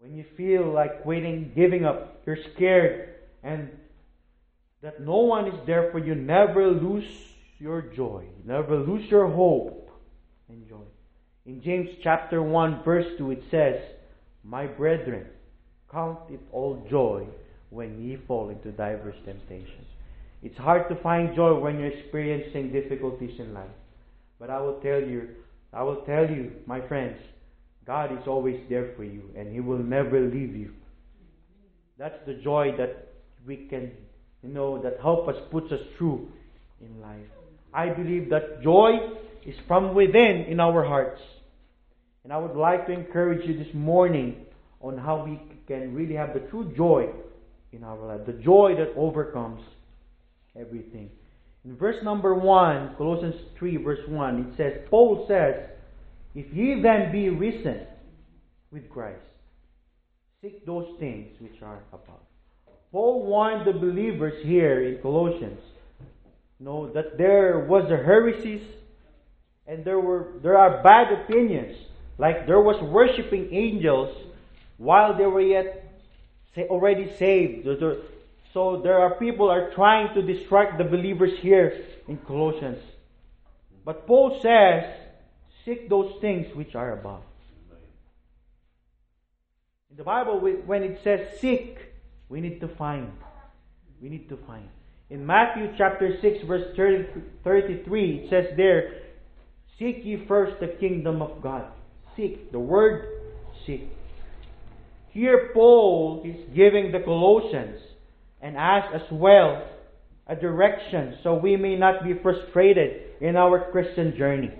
When 0.00 0.16
you 0.16 0.24
feel 0.36 0.66
like 0.72 1.04
quitting, 1.04 1.52
giving 1.54 1.84
up, 1.84 2.22
you're 2.26 2.38
scared, 2.56 3.14
and 3.44 3.68
that 4.82 5.00
no 5.00 5.18
one 5.18 5.46
is 5.46 5.60
there 5.64 5.92
for 5.92 6.00
you, 6.00 6.16
never 6.16 6.66
lose 6.72 7.04
your 7.58 7.82
joy. 7.82 8.24
Never 8.44 8.76
lose 8.76 9.04
your 9.10 9.30
hope 9.30 9.90
and 10.48 10.68
joy. 10.68 10.76
In 11.46 11.62
James 11.62 11.88
chapter 12.02 12.42
1, 12.42 12.82
verse 12.84 13.06
2, 13.18 13.30
it 13.30 13.42
says, 13.50 13.76
My 14.44 14.66
brethren, 14.66 15.26
count 15.90 16.18
it 16.30 16.40
all 16.52 16.86
joy 16.90 17.26
when 17.70 18.02
ye 18.02 18.18
fall 18.26 18.50
into 18.50 18.70
diverse 18.72 19.16
temptations. 19.24 19.86
It's 20.42 20.58
hard 20.58 20.88
to 20.88 21.02
find 21.02 21.34
joy 21.34 21.58
when 21.58 21.78
you're 21.78 21.90
experiencing 21.90 22.72
difficulties 22.72 23.38
in 23.38 23.54
life. 23.54 23.70
But 24.38 24.50
I 24.50 24.60
will 24.60 24.80
tell 24.80 25.00
you, 25.00 25.30
I 25.72 25.82
will 25.82 26.02
tell 26.06 26.28
you, 26.28 26.52
my 26.66 26.86
friends, 26.86 27.18
God 27.86 28.12
is 28.12 28.26
always 28.26 28.60
there 28.68 28.92
for 28.96 29.04
you 29.04 29.22
and 29.36 29.52
He 29.52 29.60
will 29.60 29.78
never 29.78 30.20
leave 30.20 30.54
you. 30.54 30.72
That's 31.98 32.18
the 32.26 32.34
joy 32.34 32.72
that 32.78 33.08
we 33.46 33.66
can, 33.68 33.90
you 34.42 34.50
know, 34.50 34.80
that 34.82 34.98
help 35.02 35.26
us, 35.28 35.34
puts 35.50 35.72
us 35.72 35.80
through 35.96 36.28
in 36.80 37.00
life. 37.00 37.26
I 37.78 37.90
believe 37.90 38.30
that 38.30 38.60
joy 38.60 38.90
is 39.46 39.54
from 39.68 39.94
within 39.94 40.46
in 40.48 40.58
our 40.58 40.84
hearts. 40.84 41.20
And 42.24 42.32
I 42.32 42.38
would 42.38 42.56
like 42.56 42.88
to 42.88 42.92
encourage 42.92 43.46
you 43.46 43.56
this 43.56 43.72
morning 43.72 44.46
on 44.80 44.98
how 44.98 45.24
we 45.24 45.40
can 45.68 45.94
really 45.94 46.16
have 46.16 46.34
the 46.34 46.40
true 46.50 46.72
joy 46.76 47.10
in 47.70 47.84
our 47.84 48.04
life. 48.04 48.26
The 48.26 48.32
joy 48.32 48.74
that 48.78 48.94
overcomes 48.96 49.60
everything. 50.60 51.10
In 51.64 51.76
verse 51.76 52.02
number 52.02 52.34
1, 52.34 52.96
Colossians 52.96 53.36
3, 53.60 53.76
verse 53.76 54.00
1, 54.08 54.38
it 54.40 54.56
says, 54.56 54.72
Paul 54.90 55.24
says, 55.28 55.54
If 56.34 56.52
ye 56.52 56.82
then 56.82 57.12
be 57.12 57.28
risen 57.28 57.86
with 58.72 58.90
Christ, 58.90 59.22
seek 60.42 60.66
those 60.66 60.88
things 60.98 61.28
which 61.38 61.62
are 61.62 61.78
above. 61.92 62.26
Paul 62.90 63.24
warned 63.24 63.68
the 63.68 63.78
believers 63.78 64.44
here 64.44 64.82
in 64.82 65.00
Colossians 65.00 65.60
know 66.60 66.90
that 66.92 67.16
there 67.16 67.60
was 67.60 67.90
a 67.90 67.96
heresies 67.96 68.62
and 69.66 69.84
there 69.84 70.00
were 70.00 70.32
there 70.42 70.56
are 70.56 70.82
bad 70.82 71.12
opinions. 71.12 71.76
Like 72.16 72.46
there 72.46 72.60
was 72.60 72.80
worshiping 72.82 73.48
angels 73.52 74.16
while 74.76 75.16
they 75.16 75.26
were 75.26 75.40
yet 75.40 75.84
already 76.56 77.14
saved. 77.16 77.68
So 78.52 78.80
there 78.82 78.98
are 78.98 79.14
people 79.14 79.48
are 79.48 79.70
trying 79.72 80.14
to 80.14 80.22
distract 80.22 80.78
the 80.78 80.84
believers 80.84 81.38
here 81.38 81.84
in 82.08 82.16
Colossians. 82.18 82.82
But 83.84 84.06
Paul 84.06 84.40
says 84.42 84.84
seek 85.64 85.88
those 85.88 86.20
things 86.20 86.54
which 86.56 86.74
are 86.74 86.92
above. 86.92 87.22
In 89.90 89.96
the 89.96 90.04
Bible 90.04 90.40
when 90.40 90.82
it 90.82 91.00
says 91.04 91.38
seek 91.40 91.78
we 92.28 92.40
need 92.40 92.60
to 92.60 92.68
find. 92.68 93.12
We 94.00 94.08
need 94.08 94.28
to 94.28 94.36
find 94.36 94.68
in 95.10 95.24
Matthew 95.24 95.72
chapter 95.78 96.18
6 96.20 96.44
verse 96.46 96.76
30, 96.76 97.22
33, 97.44 98.16
it 98.16 98.30
says 98.30 98.56
there, 98.56 99.02
Seek 99.78 100.04
ye 100.04 100.24
first 100.26 100.60
the 100.60 100.66
kingdom 100.66 101.22
of 101.22 101.40
God. 101.40 101.64
Seek. 102.16 102.50
The 102.50 102.58
word 102.58 103.06
seek. 103.64 103.88
Here 105.10 105.50
Paul 105.54 106.22
is 106.24 106.36
giving 106.54 106.92
the 106.92 107.00
Colossians 107.00 107.80
and 108.42 108.56
us 108.56 108.84
as 108.92 109.10
well 109.10 109.66
a 110.26 110.36
direction 110.36 111.16
so 111.22 111.34
we 111.34 111.56
may 111.56 111.76
not 111.76 112.04
be 112.04 112.14
frustrated 112.22 113.02
in 113.20 113.36
our 113.36 113.70
Christian 113.70 114.16
journey. 114.16 114.52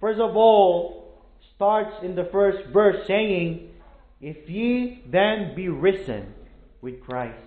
First 0.00 0.20
of 0.20 0.36
all, 0.36 1.04
starts 1.54 1.94
in 2.02 2.14
the 2.14 2.28
first 2.32 2.68
verse 2.72 3.06
saying, 3.06 3.68
If 4.20 4.48
ye 4.48 5.02
then 5.10 5.54
be 5.54 5.68
risen 5.68 6.34
with 6.80 7.00
Christ. 7.02 7.38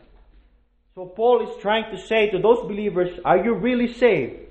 So 0.97 1.05
Paul 1.05 1.47
is 1.47 1.61
trying 1.61 1.95
to 1.95 2.01
say 2.07 2.31
to 2.31 2.39
those 2.39 2.57
believers, 2.61 3.19
are 3.23 3.37
you 3.37 3.53
really 3.53 3.93
saved? 3.93 4.47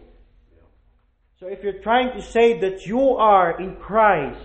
So 1.41 1.49
if 1.49 1.65
you're 1.65 1.83
trying 1.83 2.13
to 2.17 2.23
say 2.23 2.61
that 2.61 2.87
you 2.87 3.17
are 3.17 3.61
in 3.61 3.75
Christ, 3.75 4.39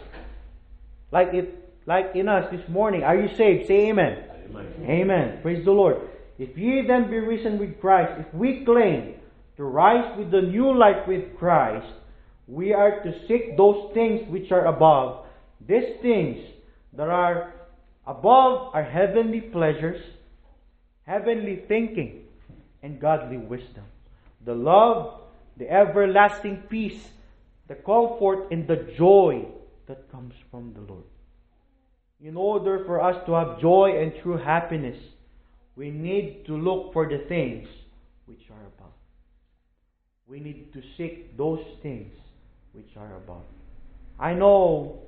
like 1.11 1.31
it, 1.35 1.71
like 1.85 2.15
in 2.15 2.27
us 2.27 2.49
this 2.49 2.67
morning, 2.67 3.03
are 3.03 3.15
you 3.15 3.27
saved? 3.37 3.67
Say 3.67 3.89
amen. 3.89 4.17
Amen. 4.49 4.65
Amen. 4.89 5.39
Praise 5.43 5.63
the 5.63 5.73
Lord. 5.73 5.97
If 6.39 6.57
ye 6.57 6.81
then 6.87 7.07
be 7.11 7.19
risen 7.19 7.59
with 7.59 7.79
Christ, 7.79 8.13
if 8.17 8.33
we 8.33 8.65
claim 8.65 9.13
to 9.57 9.63
rise 9.63 10.17
with 10.17 10.31
the 10.31 10.41
new 10.41 10.75
life 10.75 11.07
with 11.07 11.37
Christ, 11.37 11.93
we 12.47 12.73
are 12.73 13.03
to 13.03 13.27
seek 13.27 13.55
those 13.57 13.93
things 13.93 14.27
which 14.27 14.51
are 14.51 14.65
above. 14.65 15.27
These 15.67 16.01
things 16.01 16.39
that 16.93 17.09
are 17.09 17.53
above 18.07 18.73
are 18.73 18.83
heavenly 18.83 19.41
pleasures 19.41 20.01
heavenly 21.05 21.63
thinking, 21.67 22.23
and 22.83 22.99
godly 22.99 23.37
wisdom. 23.37 23.83
The 24.43 24.55
love, 24.55 25.21
the 25.57 25.69
everlasting 25.69 26.63
peace, 26.69 27.09
the 27.67 27.75
comfort, 27.75 28.51
and 28.51 28.67
the 28.67 28.87
joy 28.97 29.45
that 29.87 30.11
comes 30.11 30.33
from 30.49 30.73
the 30.73 30.81
Lord. 30.81 31.03
In 32.23 32.35
order 32.35 32.83
for 32.85 33.01
us 33.01 33.23
to 33.25 33.33
have 33.33 33.59
joy 33.59 33.99
and 33.99 34.13
true 34.21 34.37
happiness, 34.37 34.97
we 35.75 35.89
need 35.89 36.45
to 36.45 36.55
look 36.55 36.93
for 36.93 37.07
the 37.07 37.19
things 37.27 37.67
which 38.25 38.41
are 38.49 38.67
above. 38.67 38.93
We 40.27 40.39
need 40.39 40.73
to 40.73 40.81
seek 40.97 41.37
those 41.37 41.63
things 41.81 42.13
which 42.73 42.95
are 42.95 43.15
above. 43.17 43.43
I 44.19 44.33
know, 44.33 44.99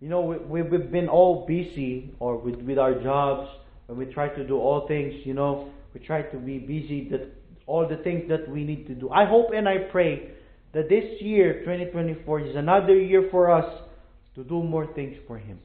you 0.00 0.08
know, 0.08 0.20
we, 0.20 0.62
we've 0.62 0.90
been 0.90 1.08
all 1.08 1.46
busy 1.46 2.12
or 2.18 2.36
with, 2.36 2.56
with 2.56 2.78
our 2.78 2.94
jobs 2.94 3.48
when 3.88 3.98
we 3.98 4.12
try 4.12 4.28
to 4.28 4.46
do 4.46 4.58
all 4.58 4.86
things, 4.86 5.14
you 5.24 5.32
know, 5.32 5.70
we 5.94 6.00
try 6.00 6.22
to 6.22 6.36
be 6.36 6.58
busy 6.58 7.08
that 7.10 7.32
all 7.66 7.88
the 7.88 7.96
things 7.96 8.28
that 8.28 8.48
we 8.48 8.62
need 8.62 8.86
to 8.86 8.94
do. 8.94 9.10
I 9.10 9.24
hope 9.24 9.48
and 9.54 9.68
I 9.68 9.78
pray 9.90 10.30
that 10.74 10.90
this 10.90 11.04
year, 11.20 11.60
2024, 11.60 12.40
is 12.40 12.56
another 12.56 12.94
year 12.94 13.28
for 13.30 13.50
us 13.50 13.82
to 14.34 14.44
do 14.44 14.62
more 14.62 14.86
things 14.94 15.16
for 15.26 15.38
Him 15.38 15.58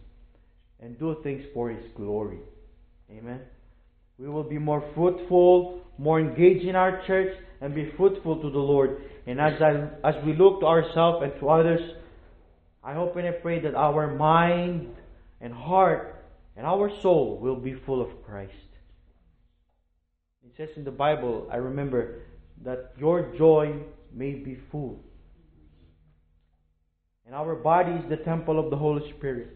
and 0.79 0.97
do 0.97 1.17
things 1.21 1.43
for 1.53 1.69
His 1.69 1.83
glory. 1.97 2.39
Amen. 3.12 3.41
we 4.17 4.29
will 4.29 4.43
be 4.43 4.57
more 4.57 4.83
fruitful, 4.95 5.81
more 5.97 6.19
engaged 6.19 6.65
in 6.65 6.75
our 6.75 7.05
church, 7.05 7.36
and 7.59 7.75
be 7.75 7.91
fruitful 7.97 8.41
to 8.41 8.49
the 8.49 8.57
Lord. 8.57 9.03
And 9.27 9.39
as 9.39 9.53
I, 9.62 10.07
as 10.07 10.15
we 10.25 10.33
look 10.33 10.62
to 10.62 10.65
ourselves 10.65 11.23
and 11.23 11.33
to 11.41 11.49
others, 11.49 11.81
I 12.83 12.93
hope 12.93 13.17
and 13.17 13.27
I 13.27 13.31
pray 13.31 13.59
that 13.62 13.75
our 13.75 14.15
mind 14.15 14.88
and 15.41 15.53
heart 15.53 16.12
and 16.56 16.66
our 16.66 16.89
soul 17.02 17.39
will 17.42 17.56
be 17.56 17.76
full 17.86 18.02
of 18.02 18.24
Christ. 18.24 18.54
It 20.46 20.52
says 20.58 20.70
in 20.76 20.84
the 20.84 20.92
Bible, 20.92 21.48
I 21.52 21.58
remember, 21.58 22.20
that 22.63 22.94
your 22.98 23.34
joy 23.38 23.74
may 24.13 24.34
be 24.34 24.60
full. 24.72 25.00
And 27.26 27.34
our 27.34 27.56
body 27.56 27.94
is 27.94 28.10
the 28.10 28.18
temple 28.18 28.60
of 28.60 28.70
the 28.70 28.78
Holy 28.78 29.12
Spirit. 29.18 29.50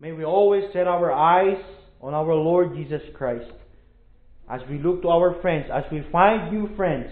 May 0.00 0.12
we 0.12 0.24
always 0.24 0.64
set 0.72 0.86
our 0.86 1.12
eyes 1.12 1.62
on 2.00 2.14
our 2.14 2.34
Lord 2.34 2.74
Jesus 2.74 3.02
Christ. 3.14 3.52
As 4.48 4.60
we 4.70 4.78
look 4.78 5.02
to 5.02 5.08
our 5.08 5.40
friends, 5.42 5.66
as 5.72 5.84
we 5.92 6.02
find 6.10 6.50
new 6.50 6.74
friends, 6.76 7.10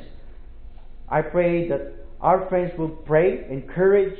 I 1.08 1.20
pray 1.20 1.68
that 1.68 1.94
our 2.20 2.48
friends 2.48 2.72
will 2.78 2.88
pray, 2.88 3.46
encourage, 3.50 4.18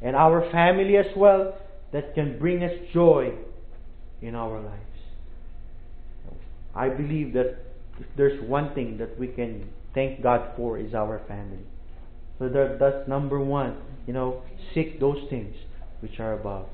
and 0.00 0.16
our 0.16 0.50
family 0.50 0.96
as 0.96 1.14
well, 1.16 1.58
that 1.92 2.14
can 2.14 2.38
bring 2.38 2.62
us 2.62 2.72
joy 2.94 3.34
in 4.22 4.34
our 4.34 4.60
lives. 4.60 4.90
I 6.74 6.88
believe 6.88 7.32
that 7.34 7.56
if 7.98 8.06
there's 8.16 8.40
one 8.48 8.74
thing 8.74 8.98
that 8.98 9.18
we 9.18 9.28
can 9.28 9.68
thank 9.94 10.22
God 10.22 10.52
for 10.56 10.78
is 10.78 10.94
our 10.94 11.20
family. 11.26 11.64
So 12.38 12.48
that, 12.48 12.78
that's 12.78 13.08
number 13.08 13.40
one. 13.40 13.76
You 14.06 14.14
know, 14.14 14.42
seek 14.74 15.00
those 15.00 15.28
things 15.28 15.54
which 16.00 16.18
are 16.20 16.32
above. 16.32 16.66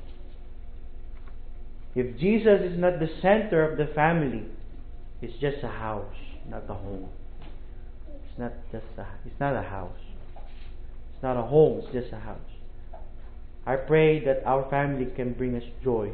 If 1.94 2.18
Jesus 2.18 2.60
is 2.62 2.78
not 2.78 3.00
the 3.00 3.08
center 3.22 3.68
of 3.68 3.78
the 3.78 3.92
family, 3.94 4.44
it's 5.22 5.32
just 5.40 5.64
a 5.64 5.68
house, 5.68 6.14
not 6.48 6.64
a 6.68 6.74
home. 6.74 7.08
It's 8.08 8.38
not 8.38 8.52
just 8.70 8.84
a, 8.98 9.06
it's 9.24 9.40
not 9.40 9.56
a 9.56 9.62
house. 9.62 9.98
It's 11.14 11.22
not 11.22 11.38
a 11.38 11.42
home, 11.42 11.80
it's 11.82 11.92
just 11.92 12.12
a 12.12 12.20
house. 12.20 12.38
I 13.66 13.76
pray 13.76 14.22
that 14.24 14.44
our 14.44 14.68
family 14.70 15.06
can 15.16 15.32
bring 15.32 15.56
us 15.56 15.62
joy 15.82 16.12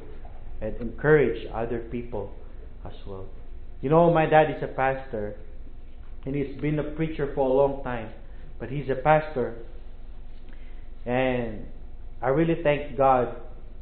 and 0.63 0.77
encourage 0.77 1.47
other 1.53 1.81
people 1.91 2.33
as 2.87 2.93
well. 3.07 3.27
You 3.81 3.91
know, 3.91 4.13
my 4.13 4.27
dad 4.27 4.51
is 4.57 4.63
a 4.63 4.69
pastor, 4.69 5.37
and 6.25 6.35
he's 6.37 6.61
been 6.61 6.79
a 6.79 6.85
preacher 6.85 7.33
for 7.35 7.49
a 7.49 7.53
long 7.53 7.83
time, 7.83 8.11
but 8.61 8.71
he's 8.71 8.89
a 8.89 8.95
pastor. 8.95 9.57
And 11.05 11.67
I 12.23 12.29
really 12.29 12.63
thank 12.63 12.97
God, 12.97 13.35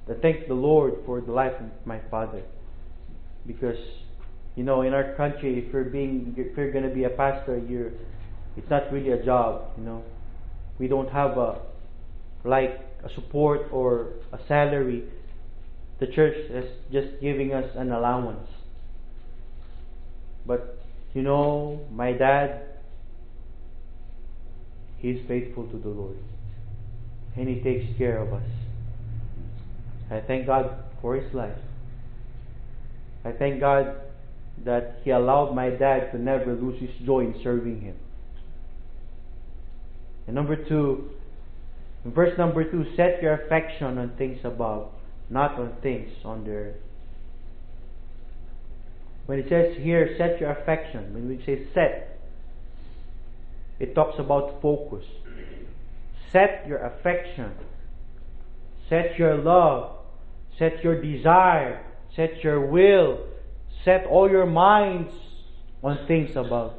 I 0.09 0.15
thank 0.23 0.49
the 0.49 0.55
Lord 0.55 0.95
for 1.05 1.21
the 1.21 1.33
life 1.33 1.53
of 1.61 1.87
my 1.87 2.01
father. 2.11 2.43
Because, 3.47 3.77
you 4.57 4.65
know, 4.65 4.81
in 4.81 4.95
our 4.95 5.15
country, 5.17 5.63
if 5.67 5.73
you're 5.73 5.85
being, 5.85 6.35
if 6.39 6.57
you're 6.57 6.73
going 6.73 6.89
to 6.89 6.95
be 6.95 7.05
a 7.05 7.11
pastor, 7.11 7.59
you're, 7.59 7.93
it's 8.57 8.71
not 8.71 8.91
really 8.91 9.11
a 9.11 9.23
job, 9.23 9.73
you 9.77 9.85
know. 9.85 10.03
We 10.79 10.89
don't 10.89 11.11
have 11.11 11.37
a, 11.37 11.61
like, 12.45 12.81
a 13.05 13.09
support 13.15 13.69
or 13.71 14.15
a 14.33 14.39
salary. 14.49 15.05
The 16.01 16.07
church 16.07 16.37
is 16.51 16.65
just 16.91 17.21
giving 17.21 17.53
us 17.53 17.71
an 17.77 17.93
allowance. 17.93 18.49
But 20.47 20.79
you 21.13 21.23
know, 21.23 21.81
my 21.93 22.13
dad, 22.13 22.63
he's 24.99 25.19
faithful 25.27 25.67
to 25.69 25.79
the 25.79 25.89
Lord. 25.89 26.17
And 27.37 27.49
he 27.49 27.61
takes 27.61 27.97
care 27.99 28.19
of 28.19 28.33
us. 28.33 28.49
I 30.11 30.21
thank 30.21 30.47
God 30.47 30.75
for 31.01 31.17
his 31.17 31.33
life. 31.35 31.59
I 33.25 33.33
thank 33.33 33.61
God 33.61 33.97
that 34.65 34.99
he 35.05 35.11
allowed 35.11 35.55
my 35.55 35.71
dad 35.71 36.11
to 36.13 36.19
never 36.19 36.55
lose 36.55 36.81
his 36.81 36.91
joy 37.05 37.21
in 37.21 37.41
serving 37.43 37.81
him. 37.83 37.97
And 40.27 40.35
number 40.35 40.57
two, 40.57 41.11
in 42.05 42.13
verse 42.13 42.37
number 42.39 42.71
two, 42.71 42.85
set 42.97 43.23
your 43.23 43.35
affection 43.35 43.99
on 43.99 44.13
things 44.17 44.39
above, 44.45 44.91
not 45.31 45.59
on 45.59 45.73
things 45.83 46.11
on 46.25 46.45
the 46.45 46.51
earth. 46.51 46.77
When 49.27 49.39
it 49.39 49.49
says 49.49 49.77
here, 49.79 50.17
set 50.19 50.41
your 50.41 50.51
affection, 50.51 51.15
when 51.15 51.29
we 51.29 51.43
say 51.47 51.67
set, 51.73 52.19
it 53.79 53.95
talks 53.95 54.19
about 54.19 54.61
focus. 54.61 55.05
Set 56.33 56.65
your 56.67 56.79
affection, 56.79 57.53
set 58.89 59.19
your 59.19 59.37
love, 59.37 59.97
set 60.59 60.85
your 60.85 61.01
desire, 61.01 61.85
set 62.15 62.45
your 62.45 62.67
will, 62.67 63.27
set 63.85 64.07
all 64.07 64.31
your 64.31 64.47
minds 64.47 65.13
on 65.83 66.07
things 66.07 66.37
above. 66.37 66.75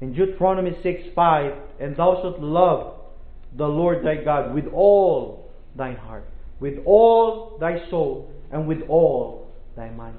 In 0.00 0.12
Deuteronomy 0.12 0.76
6 0.82 1.08
5, 1.14 1.52
and 1.80 1.96
thou 1.96 2.20
shalt 2.20 2.40
love 2.40 3.00
the 3.56 3.66
Lord 3.66 4.04
thy 4.04 4.22
God 4.22 4.54
with 4.54 4.66
all 4.72 5.50
thine 5.74 5.96
heart, 5.96 6.28
with 6.60 6.78
all 6.84 7.56
thy 7.58 7.88
soul, 7.88 8.30
and 8.50 8.66
with 8.66 8.82
all 8.88 9.50
thy 9.76 9.90
mind. 9.90 10.16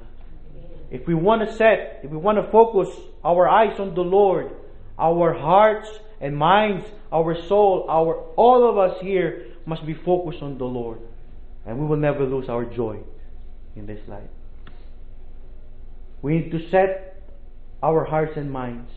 If 0.91 1.05
we 1.07 1.13
want 1.13 1.47
to 1.47 1.55
set, 1.55 2.01
if 2.03 2.09
we 2.09 2.17
want 2.17 2.37
to 2.43 2.51
focus 2.51 2.89
our 3.23 3.47
eyes 3.47 3.79
on 3.79 3.93
the 3.93 4.01
Lord, 4.01 4.51
our 4.97 5.33
hearts 5.33 5.87
and 6.19 6.35
minds, 6.35 6.85
our 7.11 7.35
soul, 7.47 7.85
our 7.89 8.15
all 8.35 8.69
of 8.69 8.77
us 8.77 8.97
here 9.01 9.45
must 9.65 9.85
be 9.85 9.93
focused 9.93 10.41
on 10.41 10.57
the 10.57 10.65
Lord. 10.65 10.99
And 11.65 11.77
we 11.79 11.85
will 11.85 11.97
never 11.97 12.25
lose 12.25 12.49
our 12.49 12.65
joy 12.65 12.99
in 13.75 13.85
this 13.85 13.99
life. 14.07 14.29
We 16.21 16.39
need 16.39 16.51
to 16.51 16.69
set 16.69 17.23
our 17.83 18.05
hearts 18.05 18.33
and 18.35 18.51
minds. 18.51 18.91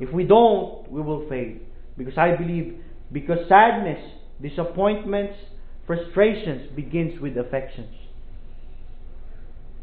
If 0.00 0.12
we 0.12 0.24
don't, 0.24 0.90
we 0.90 1.00
will 1.00 1.28
fail. 1.28 1.56
Because 1.96 2.18
I 2.18 2.36
believe 2.36 2.82
because 3.12 3.48
sadness, 3.48 4.00
disappointments, 4.42 5.36
frustrations 5.86 6.70
begins 6.74 7.20
with 7.20 7.36
affections. 7.36 7.94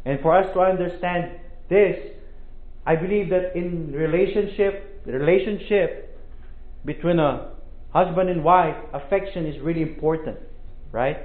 And 0.04 0.20
for 0.20 0.36
us 0.36 0.52
to 0.54 0.60
understand 0.60 1.38
this, 1.68 1.96
I 2.84 2.96
believe 2.96 3.30
that 3.30 3.54
in 3.54 3.92
relationship, 3.92 5.04
the 5.06 5.12
relationship 5.12 6.18
between 6.84 7.18
a 7.18 7.52
husband 7.92 8.28
and 8.28 8.42
wife, 8.42 8.76
affection 8.92 9.46
is 9.46 9.60
really 9.62 9.82
important, 9.82 10.38
right? 10.90 11.16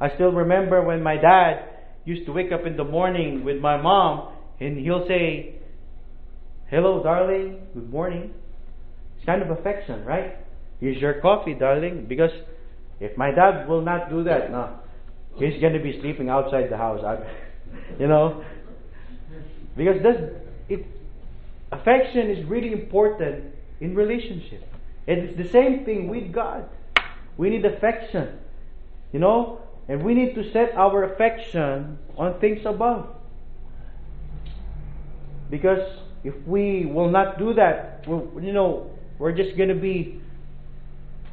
I 0.00 0.14
still 0.14 0.32
remember 0.32 0.82
when 0.82 1.02
my 1.02 1.16
dad 1.16 1.68
used 2.04 2.26
to 2.26 2.32
wake 2.32 2.52
up 2.52 2.64
in 2.66 2.76
the 2.76 2.84
morning 2.84 3.44
with 3.44 3.58
my 3.60 3.80
mom 3.80 4.32
and 4.60 4.78
he'll 4.78 5.06
say, 5.06 5.56
Hello, 6.70 7.02
darling, 7.02 7.60
good 7.74 7.90
morning. 7.90 8.32
It's 9.16 9.26
kind 9.26 9.42
of 9.42 9.50
affection, 9.50 10.04
right? 10.04 10.36
Here's 10.80 10.96
your 10.98 11.20
coffee, 11.20 11.54
darling. 11.54 12.06
Because 12.08 12.30
if 13.00 13.16
my 13.16 13.30
dad 13.30 13.68
will 13.68 13.82
not 13.82 14.08
do 14.08 14.24
that, 14.24 14.50
no, 14.50 14.78
he's 15.36 15.60
going 15.60 15.72
to 15.72 15.80
be 15.80 16.00
sleeping 16.00 16.28
outside 16.28 16.70
the 16.70 16.76
house. 16.76 17.04
I, 17.04 17.18
you 18.00 18.08
know, 18.08 18.44
because 19.76 20.02
this, 20.02 20.32
it, 20.68 20.86
affection 21.72 22.30
is 22.30 22.44
really 22.46 22.72
important 22.72 23.44
in 23.80 23.94
relationship. 23.94 24.64
It's 25.06 25.36
the 25.36 25.48
same 25.48 25.84
thing 25.84 26.08
with 26.08 26.32
God. 26.32 26.68
We 27.36 27.50
need 27.50 27.64
affection, 27.64 28.38
you 29.12 29.20
know, 29.20 29.60
and 29.88 30.02
we 30.02 30.14
need 30.14 30.34
to 30.34 30.50
set 30.52 30.74
our 30.74 31.04
affection 31.12 31.98
on 32.16 32.40
things 32.40 32.64
above. 32.64 33.08
Because 35.50 35.98
if 36.24 36.34
we 36.46 36.86
will 36.86 37.10
not 37.10 37.38
do 37.38 37.54
that, 37.54 38.04
you 38.06 38.52
know, 38.52 38.90
we're 39.18 39.32
just 39.32 39.56
going 39.56 39.68
to 39.68 39.76
be 39.76 40.20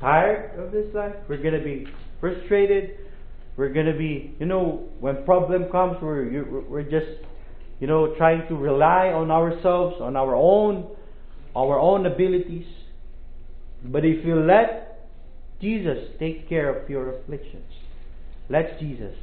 tired 0.04 0.60
of 0.60 0.72
this 0.72 0.94
life. 0.94 1.16
We're 1.30 1.42
going 1.42 1.58
to 1.58 1.64
be 1.64 1.88
frustrated. 2.20 2.98
We're 3.56 3.72
going 3.72 3.86
to 3.86 3.98
be, 3.98 4.36
you 4.40 4.46
know, 4.46 4.90
when 5.00 5.24
problem 5.24 5.72
comes, 5.72 5.98
we're, 6.02 6.64
we're 6.68 6.84
just, 6.84 7.24
you 7.80 7.88
know, 7.88 8.14
trying 8.18 8.48
to 8.50 8.56
rely 8.56 9.08
on 9.08 9.32
ourselves, 9.32 9.96
on 10.02 10.16
our 10.18 10.36
own, 10.36 10.90
our 11.56 11.80
own 11.80 12.06
abilities. 12.06 12.66
But 13.86 14.04
if 14.04 14.26
you 14.26 14.42
let 14.42 15.08
Jesus 15.62 16.10
take 16.20 16.50
care 16.50 16.76
of 16.76 16.90
your 16.90 17.16
afflictions, 17.16 17.72
let 18.50 18.80
Jesus, 18.80 19.16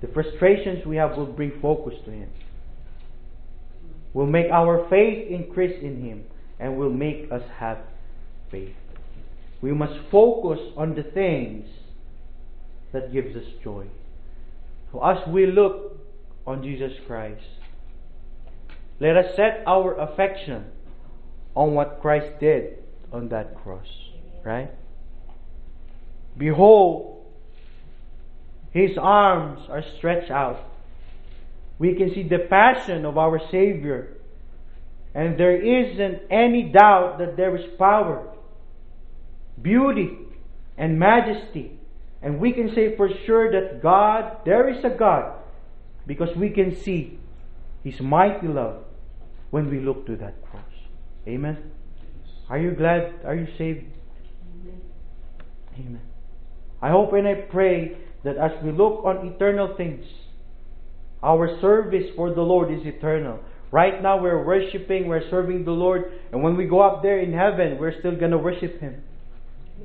the 0.00 0.08
frustrations 0.08 0.86
we 0.86 0.96
have 0.96 1.16
will 1.16 1.26
bring 1.26 1.52
focus 1.60 1.94
to 2.06 2.10
Him. 2.10 2.30
Will 4.14 4.26
make 4.26 4.50
our 4.50 4.88
faith 4.88 5.28
increase 5.30 5.82
in 5.82 6.02
Him 6.02 6.24
and 6.58 6.76
will 6.78 6.92
make 6.92 7.30
us 7.30 7.42
have 7.58 7.78
faith. 8.50 8.74
We 9.62 9.72
must 9.72 9.94
focus 10.10 10.60
on 10.76 10.94
the 10.94 11.04
things 11.04 11.66
that 12.92 13.12
gives 13.12 13.34
us 13.34 13.44
joy. 13.64 13.86
So 14.92 15.02
as 15.02 15.26
we 15.26 15.46
look 15.46 15.98
on 16.46 16.62
Jesus 16.62 16.92
Christ, 17.06 17.40
let 19.00 19.16
us 19.16 19.34
set 19.34 19.62
our 19.66 19.98
affection 19.98 20.66
on 21.54 21.74
what 21.74 22.00
Christ 22.02 22.38
did 22.40 22.78
on 23.12 23.28
that 23.30 23.54
cross. 23.62 23.86
Right? 24.44 24.70
Behold, 26.36 27.24
his 28.72 28.96
arms 28.98 29.60
are 29.68 29.84
stretched 29.98 30.30
out. 30.30 30.68
we 31.78 31.94
can 31.94 32.14
see 32.14 32.22
the 32.22 32.38
passion 32.38 33.04
of 33.04 33.18
our 33.18 33.40
Savior. 33.50 34.16
And 35.14 35.38
there 35.38 35.56
isn't 35.56 36.22
any 36.30 36.62
doubt 36.70 37.18
that 37.18 37.36
there 37.36 37.54
is 37.56 37.66
power, 37.78 38.28
beauty, 39.60 40.18
and 40.76 40.98
majesty. 40.98 41.78
And 42.22 42.38
we 42.38 42.52
can 42.52 42.74
say 42.74 42.96
for 42.96 43.08
sure 43.26 43.50
that 43.52 43.82
God, 43.82 44.38
there 44.44 44.68
is 44.68 44.84
a 44.84 44.90
God, 44.90 45.34
because 46.06 46.34
we 46.36 46.50
can 46.50 46.76
see 46.76 47.18
His 47.82 48.00
mighty 48.00 48.48
love 48.48 48.84
when 49.50 49.70
we 49.70 49.80
look 49.80 50.06
to 50.06 50.16
that 50.16 50.42
cross. 50.42 50.62
Amen. 51.26 51.70
Are 52.48 52.58
you 52.58 52.72
glad? 52.72 53.14
Are 53.24 53.34
you 53.34 53.46
saved? 53.58 53.84
Amen. 55.78 56.00
I 56.80 56.90
hope 56.90 57.12
and 57.12 57.26
I 57.26 57.34
pray 57.34 57.96
that 58.24 58.36
as 58.36 58.52
we 58.62 58.72
look 58.72 59.04
on 59.04 59.26
eternal 59.26 59.74
things, 59.76 60.04
our 61.22 61.60
service 61.60 62.06
for 62.16 62.34
the 62.34 62.42
Lord 62.42 62.72
is 62.72 62.84
eternal. 62.84 63.38
Right 63.70 64.02
now 64.02 64.20
we're 64.20 64.44
worshiping, 64.44 65.08
we're 65.08 65.28
serving 65.30 65.64
the 65.64 65.70
Lord, 65.70 66.12
and 66.30 66.42
when 66.42 66.56
we 66.56 66.66
go 66.66 66.80
up 66.80 67.02
there 67.02 67.20
in 67.20 67.32
heaven, 67.32 67.78
we're 67.78 67.98
still 67.98 68.16
gonna 68.16 68.36
worship 68.36 68.80
Him. 68.80 69.02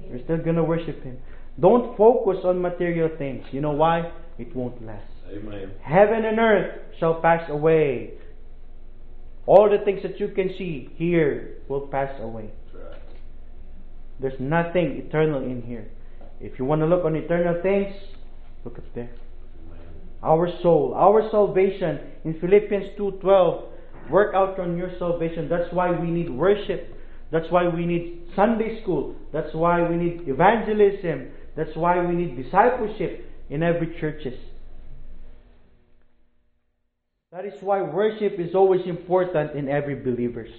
We're 0.10 0.24
still 0.24 0.38
gonna 0.38 0.64
worship 0.64 1.04
Him. 1.04 1.18
Don't 1.60 1.98
focus 1.98 2.38
on 2.44 2.62
material 2.62 3.10
things. 3.18 3.46
You 3.52 3.62
know 3.62 3.72
why? 3.72 4.12
It 4.38 4.56
won't 4.56 4.86
last. 4.86 5.12
Amen. 5.32 5.72
Heaven 5.82 6.26
and 6.26 6.40
earth 6.40 6.80
shall 7.00 7.22
pass 7.22 7.50
away. 7.50 8.14
All 9.46 9.70
the 9.70 9.84
things 9.84 10.02
that 10.04 10.20
you 10.20 10.30
can 10.30 10.50
see 10.58 10.90
here 10.96 11.58
will 11.68 11.88
pass 11.88 12.12
away. 12.22 12.52
Right. 12.74 13.00
There's 14.20 14.40
nothing 14.40 15.04
eternal 15.06 15.42
in 15.42 15.64
here. 15.64 15.88
If 16.40 16.60
you 16.60 16.66
want 16.66 16.82
to 16.82 16.86
look 16.86 17.04
on 17.06 17.16
eternal 17.16 17.62
things, 17.64 17.94
look 18.64 18.78
up 18.78 18.84
there. 18.94 19.10
Amen. 19.10 19.80
Our 20.22 20.50
soul, 20.62 20.94
our 20.96 21.30
salvation 21.32 22.00
in 22.24 22.40
Philippians 22.40 22.96
2:12, 22.98 23.64
work 24.12 24.36
out 24.36 24.60
on 24.60 24.78
your 24.78 24.92
salvation. 25.00 25.50
That's 25.50 25.72
why 25.74 25.92
we 25.92 26.12
need 26.12 26.30
worship. 26.30 26.94
That's 27.32 27.50
why 27.52 27.68
we 27.68 27.86
need 27.86 28.30
Sunday 28.36 28.82
school. 28.82 29.16
That's 29.34 29.54
why 29.54 29.88
we 29.88 29.96
need 29.98 30.28
evangelism. 30.28 31.32
That's 31.56 31.76
why 31.76 32.06
we 32.06 32.16
need 32.16 32.42
discipleship 32.42 33.30
in 33.50 33.64
every 33.64 34.00
churches. 34.00 34.40
That 37.32 37.46
is 37.46 37.62
why 37.62 37.82
worship 37.82 38.40
is 38.40 38.56
always 38.56 38.86
important 38.86 39.52
in 39.54 39.68
every 39.68 39.96
believers. 39.96 40.50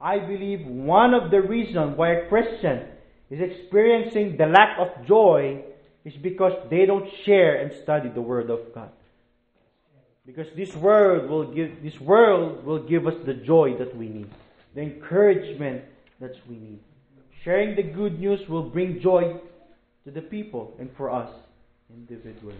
I 0.00 0.18
believe 0.18 0.66
one 0.66 1.14
of 1.14 1.30
the 1.30 1.40
reasons 1.40 1.96
why 1.96 2.10
a 2.10 2.28
Christian 2.28 2.88
is 3.30 3.40
experiencing 3.40 4.36
the 4.36 4.46
lack 4.46 4.78
of 4.78 5.06
joy 5.06 5.62
is 6.04 6.14
because 6.14 6.52
they 6.68 6.84
don't 6.84 7.08
share 7.24 7.62
and 7.62 7.72
study 7.82 8.08
the 8.08 8.20
Word 8.20 8.50
of 8.50 8.74
God. 8.74 8.90
Because 10.26 10.46
this 10.56 10.74
world 10.74 11.28
will 11.28 11.52
give 11.52 11.82
this 11.82 12.00
world 12.00 12.64
will 12.64 12.82
give 12.82 13.06
us 13.06 13.14
the 13.24 13.34
joy 13.34 13.76
that 13.78 13.96
we 13.96 14.08
need, 14.08 14.30
the 14.74 14.82
encouragement 14.82 15.84
that 16.20 16.32
we 16.48 16.56
need. 16.56 16.80
Sharing 17.44 17.76
the 17.76 17.82
good 17.82 18.18
news 18.18 18.40
will 18.48 18.70
bring 18.70 19.00
joy 19.00 19.40
to 20.04 20.10
the 20.10 20.22
people 20.22 20.74
and 20.78 20.90
for 20.96 21.10
us 21.10 21.30
individually. 21.90 22.56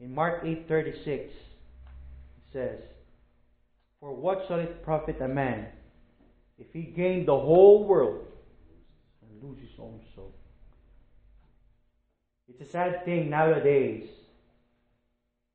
In 0.00 0.14
Mark 0.14 0.44
8:36 0.44 1.08
it 1.08 1.32
says, 2.52 2.80
"For 4.00 4.14
what 4.14 4.46
shall 4.46 4.60
it 4.60 4.82
profit 4.82 5.20
a 5.20 5.28
man 5.28 5.72
if 6.58 6.72
he 6.72 6.82
gain 6.82 7.24
the 7.24 7.38
whole 7.38 7.84
world 7.84 8.26
and 9.22 9.42
lose 9.42 9.58
his 9.60 9.78
own 9.78 10.00
soul?" 10.14 10.32
It's 12.48 12.60
a 12.60 12.70
sad 12.70 13.04
thing 13.04 13.30
nowadays. 13.30 14.08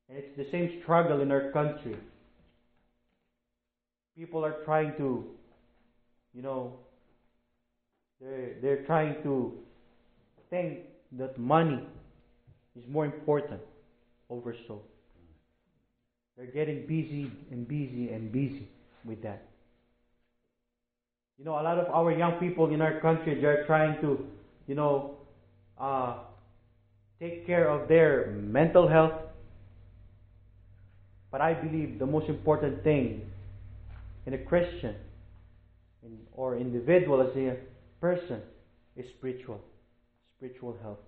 And 0.10 0.18
it's 0.18 0.36
the 0.36 0.50
same 0.52 0.82
struggle 0.82 1.22
in 1.22 1.32
our 1.32 1.52
country. 1.52 1.96
People 4.16 4.46
are 4.46 4.64
trying 4.66 4.96
to, 4.98 5.26
you 6.34 6.42
know, 6.42 6.74
they're, 8.20 8.56
they're 8.62 8.86
trying 8.86 9.22
to 9.24 9.54
think 10.50 10.80
that 11.14 11.38
money 11.40 11.82
is 12.76 12.84
more 12.88 13.06
important 13.06 13.62
over 14.30 14.56
soul. 14.68 14.84
They're 16.38 16.46
getting 16.48 16.86
busy 16.88 17.32
and 17.52 17.68
busy 17.68 18.10
and 18.10 18.32
busy 18.32 18.68
with 19.06 19.22
that. 19.24 19.44
You 21.38 21.46
know, 21.46 21.54
a 21.54 21.64
lot 21.64 21.80
of 21.80 21.94
our 21.94 22.12
young 22.12 22.34
people 22.34 22.72
in 22.74 22.82
our 22.82 23.00
country, 23.00 23.40
they're 23.42 23.66
trying 23.66 24.00
to, 24.02 24.26
you 24.68 24.76
know, 24.76 25.16
uh, 25.80 26.18
take 27.20 27.48
care 27.48 27.68
of 27.68 27.88
their 27.88 28.28
mental 28.28 28.88
health. 28.88 29.14
But 31.32 31.42
I 31.42 31.54
believe 31.54 31.98
the 31.98 32.06
most 32.06 32.30
important 32.30 32.84
thing 32.84 33.22
in 34.26 34.34
a 34.34 34.38
Christian 34.38 34.96
in, 36.04 36.18
or 36.34 36.58
individual 36.58 37.22
as 37.22 37.36
a 37.36 37.58
person 38.00 38.42
is 38.96 39.06
spiritual. 39.18 39.62
Spiritual 40.38 40.78
health. 40.82 41.00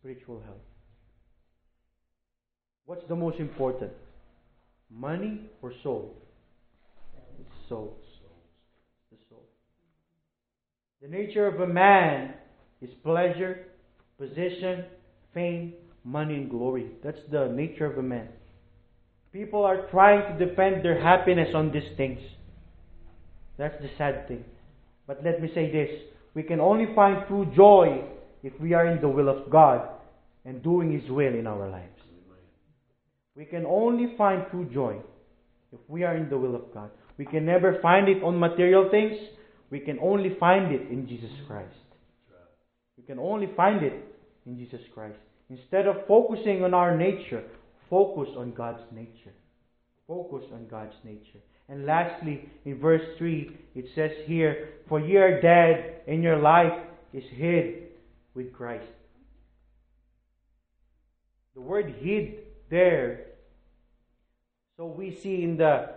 Spiritual 0.00 0.40
health. 0.44 0.56
What's 2.86 3.06
the 3.08 3.16
most 3.16 3.38
important? 3.38 3.92
Money 4.90 5.42
or 5.60 5.72
soul? 5.82 6.16
It's 7.38 7.68
soul. 7.68 7.98
The 9.10 9.18
soul. 9.28 9.42
The 11.02 11.08
nature 11.08 11.46
of 11.46 11.60
a 11.60 11.66
man 11.66 12.34
is 12.80 12.90
pleasure, 13.04 13.66
position, 14.18 14.84
fame, 15.34 15.74
money, 16.04 16.34
and 16.34 16.50
glory. 16.50 16.86
That's 17.04 17.18
the 17.30 17.48
nature 17.48 17.84
of 17.84 17.98
a 17.98 18.02
man. 18.02 18.28
People 19.38 19.64
are 19.64 19.86
trying 19.92 20.36
to 20.36 20.44
depend 20.44 20.84
their 20.84 21.00
happiness 21.00 21.50
on 21.54 21.70
these 21.70 21.96
things. 21.96 22.18
That's 23.56 23.80
the 23.80 23.88
sad 23.96 24.26
thing. 24.26 24.42
But 25.06 25.22
let 25.24 25.40
me 25.40 25.48
say 25.54 25.70
this 25.70 25.88
we 26.34 26.42
can 26.42 26.58
only 26.58 26.92
find 26.92 27.24
true 27.28 27.48
joy 27.54 28.02
if 28.42 28.52
we 28.60 28.74
are 28.74 28.88
in 28.88 29.00
the 29.00 29.08
will 29.08 29.28
of 29.28 29.48
God 29.48 29.88
and 30.44 30.60
doing 30.60 30.92
His 30.92 31.08
will 31.08 31.32
in 31.32 31.46
our 31.46 31.70
lives. 31.70 32.00
We 33.36 33.44
can 33.44 33.64
only 33.64 34.12
find 34.18 34.42
true 34.50 34.68
joy 34.74 34.96
if 35.72 35.78
we 35.86 36.02
are 36.02 36.16
in 36.16 36.28
the 36.28 36.36
will 36.36 36.56
of 36.56 36.74
God. 36.74 36.90
We 37.16 37.24
can 37.24 37.46
never 37.46 37.78
find 37.80 38.08
it 38.08 38.24
on 38.24 38.40
material 38.40 38.88
things. 38.90 39.16
We 39.70 39.78
can 39.78 40.00
only 40.00 40.34
find 40.40 40.74
it 40.74 40.90
in 40.90 41.06
Jesus 41.06 41.30
Christ. 41.46 41.76
We 42.96 43.04
can 43.04 43.20
only 43.20 43.50
find 43.56 43.84
it 43.84 44.04
in 44.46 44.58
Jesus 44.58 44.80
Christ. 44.92 45.18
Instead 45.48 45.86
of 45.86 46.08
focusing 46.08 46.64
on 46.64 46.74
our 46.74 46.96
nature, 46.96 47.44
focus 47.90 48.34
on 48.36 48.52
God's 48.52 48.82
nature. 48.92 49.32
Focus 50.06 50.44
on 50.52 50.66
God's 50.68 50.96
nature. 51.04 51.40
And 51.68 51.84
lastly, 51.84 52.48
in 52.64 52.78
verse 52.78 53.02
3, 53.18 53.56
it 53.74 53.86
says 53.94 54.12
here, 54.24 54.70
For 54.88 55.00
ye 55.00 55.16
are 55.16 55.40
dead, 55.40 56.00
and 56.06 56.22
your 56.22 56.38
life 56.38 56.78
is 57.12 57.24
hid 57.24 57.88
with 58.34 58.52
Christ. 58.52 58.86
The 61.54 61.60
word 61.60 61.94
hid 62.00 62.38
there, 62.70 63.26
so 64.76 64.86
we 64.86 65.14
see 65.14 65.42
in 65.42 65.56
the 65.56 65.90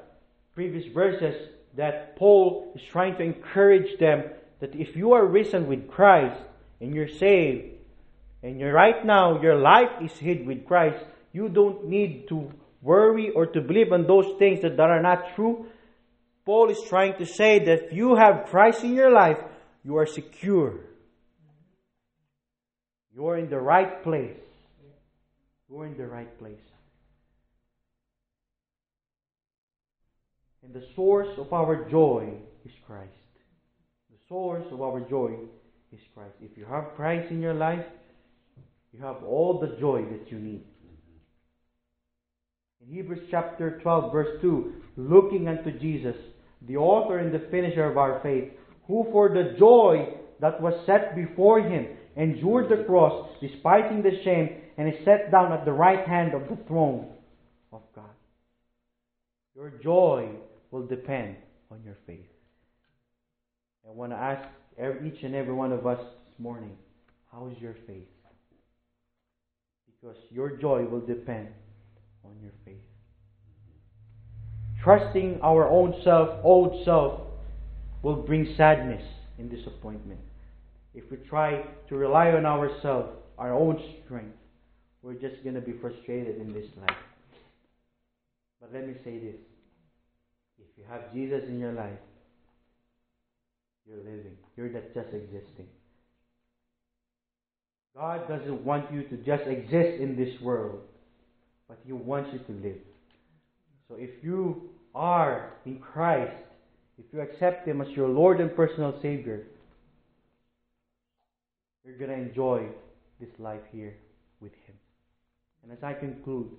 previous 0.53 0.91
verses 0.91 1.35
that 1.77 2.17
Paul 2.17 2.73
is 2.75 2.81
trying 2.91 3.15
to 3.17 3.23
encourage 3.23 3.97
them 3.99 4.23
that 4.59 4.75
if 4.75 4.95
you 4.95 5.13
are 5.13 5.25
risen 5.25 5.67
with 5.67 5.89
Christ 5.89 6.41
and 6.81 6.93
you're 6.93 7.07
saved, 7.07 7.77
and 8.43 8.59
you're 8.59 8.73
right 8.73 9.05
now 9.05 9.41
your 9.41 9.55
life 9.55 9.91
is 10.01 10.13
hid 10.13 10.45
with 10.45 10.65
Christ, 10.65 11.03
you 11.33 11.49
don't 11.49 11.85
need 11.85 12.27
to 12.29 12.51
worry 12.81 13.29
or 13.31 13.45
to 13.45 13.61
believe 13.61 13.91
on 13.91 14.07
those 14.07 14.37
things 14.39 14.61
that 14.61 14.77
that 14.77 14.89
are 14.89 15.01
not 15.01 15.35
true. 15.35 15.67
Paul 16.45 16.69
is 16.69 16.81
trying 16.89 17.17
to 17.17 17.25
say 17.25 17.59
that 17.59 17.85
if 17.85 17.93
you 17.93 18.15
have 18.15 18.47
Christ 18.47 18.83
in 18.83 18.95
your 18.95 19.11
life, 19.11 19.37
you 19.83 19.97
are 19.97 20.05
secure. 20.05 20.79
You 23.13 23.27
are 23.27 23.37
in 23.37 23.49
the 23.49 23.59
right 23.59 24.03
place. 24.03 24.37
You 25.69 25.79
are 25.81 25.85
in 25.85 25.97
the 25.97 26.07
right 26.07 26.37
place. 26.39 26.59
And 30.63 30.73
the 30.73 30.85
source 30.95 31.37
of 31.37 31.51
our 31.53 31.89
joy 31.89 32.33
is 32.65 32.71
Christ. 32.85 33.11
The 34.09 34.17
source 34.27 34.65
of 34.71 34.81
our 34.81 35.01
joy 35.01 35.35
is 35.91 35.99
Christ. 36.13 36.35
If 36.41 36.57
you 36.57 36.65
have 36.65 36.95
Christ 36.95 37.31
in 37.31 37.41
your 37.41 37.53
life, 37.53 37.85
you 38.93 38.99
have 39.01 39.23
all 39.23 39.59
the 39.59 39.79
joy 39.79 40.03
that 40.11 40.31
you 40.31 40.39
need. 40.39 40.63
In 42.81 42.95
Hebrews 42.95 43.27
chapter 43.29 43.79
12, 43.83 44.11
verse 44.11 44.41
2, 44.41 44.73
looking 44.97 45.47
unto 45.47 45.77
Jesus, 45.79 46.15
the 46.67 46.77
author 46.77 47.19
and 47.19 47.33
the 47.33 47.47
finisher 47.51 47.85
of 47.85 47.97
our 47.97 48.19
faith, 48.23 48.51
who 48.87 49.05
for 49.11 49.29
the 49.29 49.55
joy 49.59 50.15
that 50.39 50.59
was 50.61 50.73
set 50.85 51.15
before 51.15 51.61
him 51.61 51.87
endured 52.15 52.69
the 52.69 52.83
cross, 52.85 53.29
despising 53.39 54.01
the 54.01 54.21
shame, 54.23 54.49
and 54.77 54.87
is 54.87 55.05
set 55.05 55.31
down 55.31 55.53
at 55.53 55.63
the 55.63 55.71
right 55.71 56.07
hand 56.07 56.33
of 56.33 56.41
the 56.49 56.57
throne 56.67 57.07
of 57.71 57.81
God. 57.95 58.09
Your 59.55 59.71
joy 59.83 60.29
will 60.71 60.87
depend 60.87 61.35
on 61.69 61.83
your 61.83 61.97
faith. 62.07 62.25
I 63.87 63.91
want 63.91 64.11
to 64.11 64.17
ask 64.17 64.47
each 65.05 65.23
and 65.23 65.35
every 65.35 65.53
one 65.53 65.71
of 65.71 65.85
us 65.85 65.99
this 65.99 66.39
morning, 66.39 66.75
how 67.31 67.47
is 67.47 67.61
your 67.61 67.75
faith? 67.85 68.07
Because 69.85 70.17
your 70.31 70.57
joy 70.57 70.85
will 70.85 71.05
depend 71.05 71.49
on 72.23 72.33
your 72.41 72.51
faith. 72.65 72.75
trusting 74.83 75.39
our 75.43 75.67
own 75.69 75.93
self, 76.03 76.29
old 76.43 76.83
self, 76.85 77.21
will 78.01 78.15
bring 78.23 78.53
sadness 78.57 79.03
and 79.37 79.49
disappointment. 79.49 80.19
If 80.93 81.09
we 81.11 81.17
try 81.17 81.63
to 81.87 81.95
rely 81.95 82.31
on 82.31 82.45
ourselves, 82.45 83.09
our 83.37 83.53
own 83.53 83.81
strength, 84.05 84.35
we're 85.03 85.13
just 85.13 85.43
going 85.43 85.55
to 85.55 85.61
be 85.61 85.73
frustrated 85.79 86.37
in 86.37 86.53
this 86.53 86.65
life. 86.79 86.97
But 88.59 88.73
let 88.73 88.87
me 88.87 88.93
say 89.03 89.17
this 89.19 89.35
if 90.59 90.77
you 90.77 90.83
have 90.89 91.13
Jesus 91.13 91.43
in 91.47 91.59
your 91.59 91.73
life, 91.73 91.99
you're 93.87 93.97
living. 93.97 94.37
You're 94.55 94.69
not 94.69 94.83
just 94.93 95.13
existing. 95.13 95.67
God 97.95 98.27
doesn't 98.27 98.63
want 98.63 98.91
you 98.93 99.03
to 99.03 99.17
just 99.17 99.43
exist 99.47 100.01
in 100.01 100.15
this 100.15 100.39
world, 100.41 100.81
but 101.71 101.79
He 101.85 101.93
wants 101.93 102.31
you 102.33 102.39
to 102.39 102.61
live. 102.61 102.75
So 103.87 103.95
if 103.97 104.09
you 104.21 104.63
are 104.93 105.53
in 105.65 105.79
Christ, 105.79 106.35
if 106.97 107.05
you 107.13 107.21
accept 107.21 107.65
Him 107.65 107.79
as 107.79 107.87
your 107.95 108.09
Lord 108.09 108.41
and 108.41 108.53
personal 108.53 108.99
Savior, 109.01 109.43
you're 111.85 111.97
going 111.97 112.09
to 112.09 112.17
enjoy 112.17 112.67
this 113.21 113.29
life 113.39 113.61
here 113.71 113.95
with 114.41 114.51
Him. 114.67 114.75
And 115.63 115.71
as 115.71 115.77
I 115.81 115.93
conclude, 115.93 116.49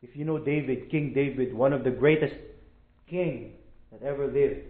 if 0.00 0.16
you 0.16 0.24
know 0.24 0.38
David, 0.38 0.90
King 0.90 1.12
David, 1.14 1.52
one 1.52 1.74
of 1.74 1.84
the 1.84 1.90
greatest 1.90 2.34
king 3.06 3.52
that 3.92 4.02
ever 4.02 4.28
lived, 4.28 4.60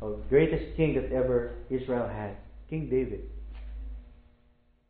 or 0.00 0.16
greatest 0.28 0.76
king 0.76 0.96
that 0.96 1.12
ever 1.12 1.52
Israel 1.70 2.08
had, 2.08 2.38
King 2.68 2.90
David. 2.90 3.20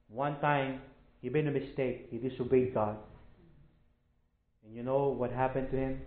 One 0.09 0.40
time, 0.40 0.80
he 1.20 1.28
made 1.28 1.46
a 1.46 1.51
mistake. 1.51 2.09
He 2.11 2.16
disobeyed 2.16 2.72
God. 2.72 2.96
And 4.69 4.77
you 4.77 4.83
know 4.83 5.09
what 5.09 5.33
happened 5.33 5.71
to 5.71 5.77
him? 5.79 6.01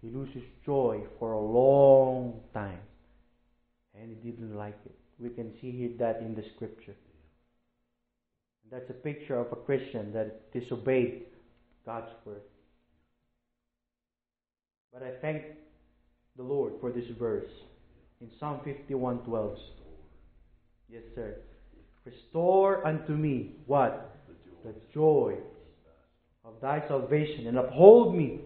He 0.00 0.08
loses 0.08 0.42
joy 0.64 1.02
for 1.18 1.32
a 1.32 1.40
long 1.40 2.40
time. 2.54 2.80
And 3.94 4.16
he 4.22 4.30
didn't 4.30 4.56
like 4.56 4.78
it. 4.86 4.94
We 5.18 5.28
can 5.28 5.52
see 5.60 5.94
that 5.98 6.20
in 6.20 6.34
the 6.34 6.42
scripture. 6.56 6.94
That's 8.70 8.88
a 8.88 8.94
picture 8.94 9.38
of 9.38 9.52
a 9.52 9.56
Christian 9.56 10.14
that 10.14 10.50
disobeyed 10.52 11.24
God's 11.84 12.10
word. 12.24 12.40
But 14.90 15.02
I 15.02 15.10
thank 15.20 15.42
the 16.38 16.42
Lord 16.42 16.74
for 16.80 16.90
this 16.90 17.04
verse 17.18 17.50
in 18.22 18.30
Psalm 18.38 18.60
51:12. 18.64 19.58
Yes, 20.88 21.02
sir. 21.14 21.36
Restore 22.04 22.86
unto 22.86 23.12
me 23.12 23.56
what? 23.66 24.16
The 24.64 24.74
joy 24.94 25.36
of 26.50 26.60
thy 26.60 26.86
salvation 26.88 27.46
and 27.46 27.58
uphold 27.58 28.14
me 28.14 28.40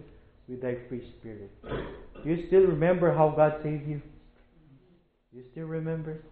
with 0.49 0.63
thy 0.63 0.77
free 0.89 1.03
spirit. 1.19 1.51
Do 1.63 2.31
you 2.31 2.47
still 2.47 2.63
remember 2.63 3.15
how 3.15 3.31
God 3.31 3.55
saved 3.63 3.87
you? 3.89 4.01
Do 5.33 5.39
you 5.39 5.45
still 5.53 5.67
remember? 5.67 6.23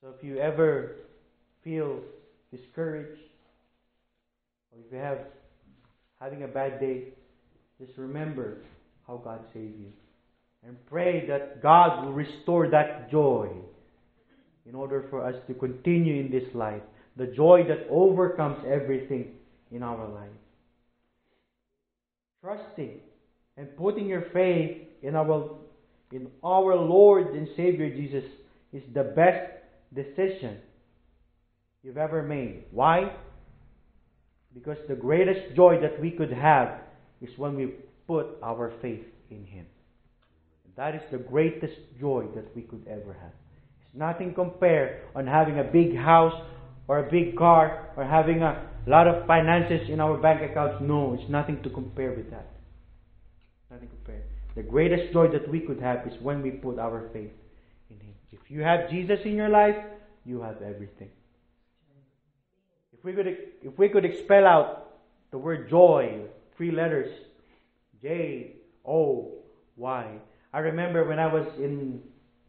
So 0.00 0.08
if 0.16 0.24
you 0.24 0.38
ever 0.38 0.96
feel 1.62 2.00
discouraged 2.50 3.20
or 4.72 4.78
if 4.86 4.92
you 4.92 4.98
have 4.98 5.18
having 6.20 6.42
a 6.42 6.48
bad 6.48 6.80
day, 6.80 7.04
just 7.80 7.96
remember 7.96 8.58
how 9.06 9.16
God 9.16 9.40
saved 9.54 9.78
you. 9.78 9.92
And 10.66 10.76
pray 10.86 11.26
that 11.26 11.62
God 11.62 12.04
will 12.04 12.12
restore 12.12 12.68
that 12.70 13.10
joy 13.10 13.48
in 14.66 14.74
order 14.74 15.06
for 15.08 15.24
us 15.24 15.34
to 15.46 15.54
continue 15.54 16.22
in 16.22 16.30
this 16.30 16.54
life. 16.54 16.82
The 17.16 17.26
joy 17.26 17.64
that 17.68 17.86
overcomes 17.90 18.64
everything 18.70 19.32
in 19.70 19.82
our 19.82 20.08
life. 20.08 20.28
Trusting 22.42 23.00
and 23.56 23.76
putting 23.76 24.06
your 24.06 24.24
faith 24.32 24.78
in 25.02 25.14
our 25.14 25.50
in 26.12 26.28
our 26.42 26.74
Lord 26.74 27.34
and 27.34 27.46
Savior 27.56 27.88
Jesus 27.88 28.24
is 28.72 28.82
the 28.94 29.04
best 29.04 29.52
decision 29.94 30.58
you've 31.82 31.98
ever 31.98 32.22
made. 32.22 32.64
Why? 32.72 33.12
Because 34.52 34.78
the 34.88 34.96
greatest 34.96 35.54
joy 35.54 35.80
that 35.80 36.00
we 36.00 36.10
could 36.10 36.32
have 36.32 36.80
is 37.20 37.30
when 37.36 37.54
we 37.54 37.74
put 38.08 38.26
our 38.42 38.72
faith 38.82 39.04
in 39.30 39.44
Him. 39.44 39.66
That 40.76 40.94
is 40.94 41.02
the 41.12 41.18
greatest 41.18 41.74
joy 42.00 42.24
that 42.34 42.56
we 42.56 42.62
could 42.62 42.86
ever 42.88 43.12
have. 43.12 43.32
It's 43.82 43.94
nothing 43.94 44.32
compared 44.32 45.02
on 45.14 45.26
having 45.26 45.58
a 45.58 45.64
big 45.64 45.94
house 45.94 46.32
or 46.88 47.06
a 47.06 47.10
big 47.10 47.36
car 47.36 47.90
or 47.96 48.04
having 48.04 48.42
a 48.42 48.69
lot 48.86 49.06
of 49.06 49.26
finances 49.26 49.88
in 49.88 50.00
our 50.00 50.16
bank 50.16 50.42
accounts. 50.42 50.76
No, 50.80 51.14
it's 51.14 51.28
nothing 51.28 51.62
to 51.62 51.70
compare 51.70 52.12
with 52.12 52.30
that. 52.30 52.48
Nothing 53.70 53.88
compared. 53.88 54.22
The 54.56 54.62
greatest 54.62 55.12
joy 55.12 55.28
that 55.28 55.48
we 55.48 55.60
could 55.60 55.80
have 55.80 56.06
is 56.06 56.20
when 56.20 56.42
we 56.42 56.50
put 56.50 56.78
our 56.78 57.08
faith 57.12 57.30
in 57.90 57.96
Him. 58.00 58.14
If 58.32 58.50
you 58.50 58.62
have 58.62 58.90
Jesus 58.90 59.20
in 59.24 59.34
your 59.34 59.48
life, 59.48 59.76
you 60.24 60.40
have 60.42 60.62
everything. 60.62 61.10
If 62.92 63.04
we 63.04 63.12
could, 63.12 63.26
if 63.62 63.78
we 63.78 63.88
could 63.88 64.04
expel 64.04 64.46
out 64.46 64.98
the 65.30 65.38
word 65.38 65.70
joy, 65.70 66.22
three 66.56 66.70
letters, 66.70 67.10
J 68.02 68.56
O 68.84 69.32
Y. 69.76 70.18
I 70.52 70.58
remember 70.58 71.04
when 71.08 71.18
I 71.18 71.32
was 71.32 71.46
in 71.58 72.02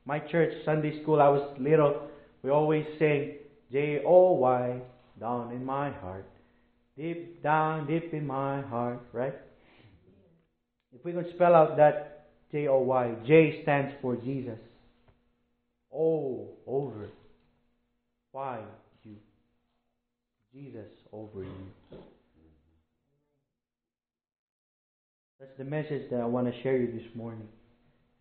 my 0.05 0.19
church 0.19 0.53
Sunday 0.65 1.01
school, 1.01 1.21
I 1.21 1.29
was 1.29 1.43
little. 1.59 2.07
We 2.41 2.49
always 2.49 2.85
sing 2.97 3.35
J 3.71 4.01
O 4.05 4.33
Y 4.33 4.81
down 5.21 5.53
in 5.53 5.63
my 5.63 5.91
heart, 5.91 6.27
deep 6.97 7.41
down, 7.41 7.87
deep 7.87 8.13
in 8.13 8.27
my 8.27 8.61
heart, 8.61 8.99
right? 9.13 9.35
If 10.93 11.05
we 11.05 11.13
could 11.13 11.29
spell 11.35 11.55
out 11.55 11.77
that 11.77 12.25
J 12.51 12.67
O 12.67 12.79
Y, 12.79 13.15
J 13.25 13.61
stands 13.63 13.93
for 14.01 14.17
Jesus. 14.17 14.59
O 15.93 16.49
over. 16.67 17.09
Y 18.33 18.59
you. 19.03 19.15
Jesus 20.53 20.89
over 21.11 21.43
you. 21.43 21.97
That's 25.39 25.57
the 25.57 25.63
message 25.63 26.09
that 26.11 26.21
I 26.21 26.25
want 26.25 26.53
to 26.53 26.61
share 26.61 26.77
you 26.77 26.91
this 26.91 27.15
morning. 27.15 27.47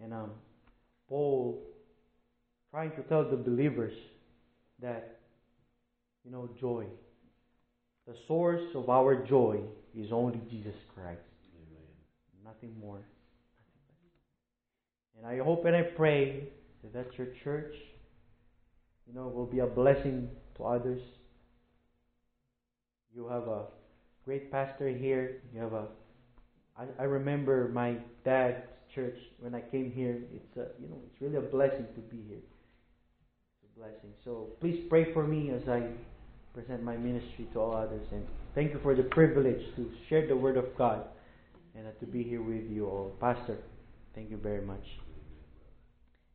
And 0.02 0.14
um, 0.14 0.30
Paul 1.08 1.60
trying 2.70 2.92
to 2.92 3.02
tell 3.02 3.28
the 3.28 3.36
believers 3.36 3.92
that, 4.80 5.19
you 6.24 6.30
know, 6.30 6.48
joy. 6.60 6.84
The 8.06 8.14
source 8.26 8.62
of 8.74 8.88
our 8.88 9.26
joy 9.26 9.60
is 9.96 10.10
only 10.12 10.40
Jesus 10.50 10.74
Christ. 10.94 11.20
Amen. 11.54 11.86
Nothing 12.44 12.74
more. 12.80 13.00
And 15.16 15.26
I 15.26 15.42
hope 15.44 15.64
and 15.64 15.76
I 15.76 15.82
pray 15.82 16.48
that, 16.82 16.92
that 16.92 17.18
your 17.18 17.28
church, 17.44 17.74
you 19.06 19.14
know, 19.14 19.28
will 19.28 19.46
be 19.46 19.58
a 19.58 19.66
blessing 19.66 20.28
to 20.56 20.64
others. 20.64 21.02
You 23.14 23.28
have 23.28 23.48
a 23.48 23.64
great 24.24 24.50
pastor 24.50 24.88
here. 24.88 25.42
You 25.52 25.60
have 25.60 25.72
a 25.72 25.86
I, 26.80 27.02
I 27.02 27.04
remember 27.04 27.68
my 27.68 27.96
dad's 28.24 28.64
church 28.94 29.16
when 29.38 29.54
I 29.54 29.60
came 29.60 29.92
here. 29.92 30.22
It's 30.34 30.56
a, 30.56 30.80
you 30.80 30.88
know 30.88 31.00
it's 31.06 31.20
really 31.20 31.36
a 31.36 31.50
blessing 31.50 31.86
to 31.94 32.00
be 32.00 32.22
here. 32.28 32.38
It's 33.62 33.76
a 33.76 33.78
blessing. 33.78 34.10
So 34.24 34.50
please 34.60 34.86
pray 34.88 35.12
for 35.12 35.26
me 35.26 35.50
as 35.50 35.68
I 35.68 35.82
present 36.54 36.82
my 36.82 36.96
ministry 36.96 37.48
to 37.52 37.60
all 37.60 37.76
others, 37.76 38.06
and 38.12 38.26
thank 38.54 38.72
you 38.72 38.80
for 38.82 38.94
the 38.94 39.04
privilege 39.04 39.62
to 39.76 39.90
share 40.08 40.26
the 40.26 40.36
word 40.36 40.56
of 40.56 40.64
God 40.76 41.04
and 41.76 41.86
uh, 41.86 41.90
to 42.00 42.06
be 42.06 42.22
here 42.22 42.42
with 42.42 42.68
you 42.70 42.86
all, 42.86 43.12
Pastor. 43.20 43.58
Thank 44.14 44.30
you 44.30 44.36
very 44.36 44.60
much. 44.60 44.82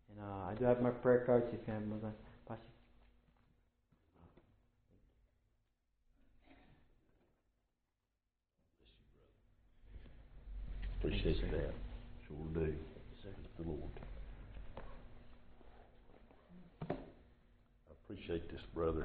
And 0.09 0.25
uh, 0.25 0.49
I 0.49 0.55
do 0.57 0.65
have 0.65 0.81
my 0.81 0.91
prayer 0.91 1.23
cards 1.25 1.45
if 1.51 1.59
you 1.67 1.73
have 1.73 1.83
them. 1.83 2.13
Pastor. 2.47 2.63
Appreciate 10.99 11.51
that. 11.51 11.73
Sure 12.27 12.37
do. 12.53 12.73
Thank 13.23 13.35
the 13.57 13.69
Lord. 13.69 13.81
I 16.89 16.93
appreciate 18.05 18.49
this, 18.51 18.61
brother. 18.73 19.03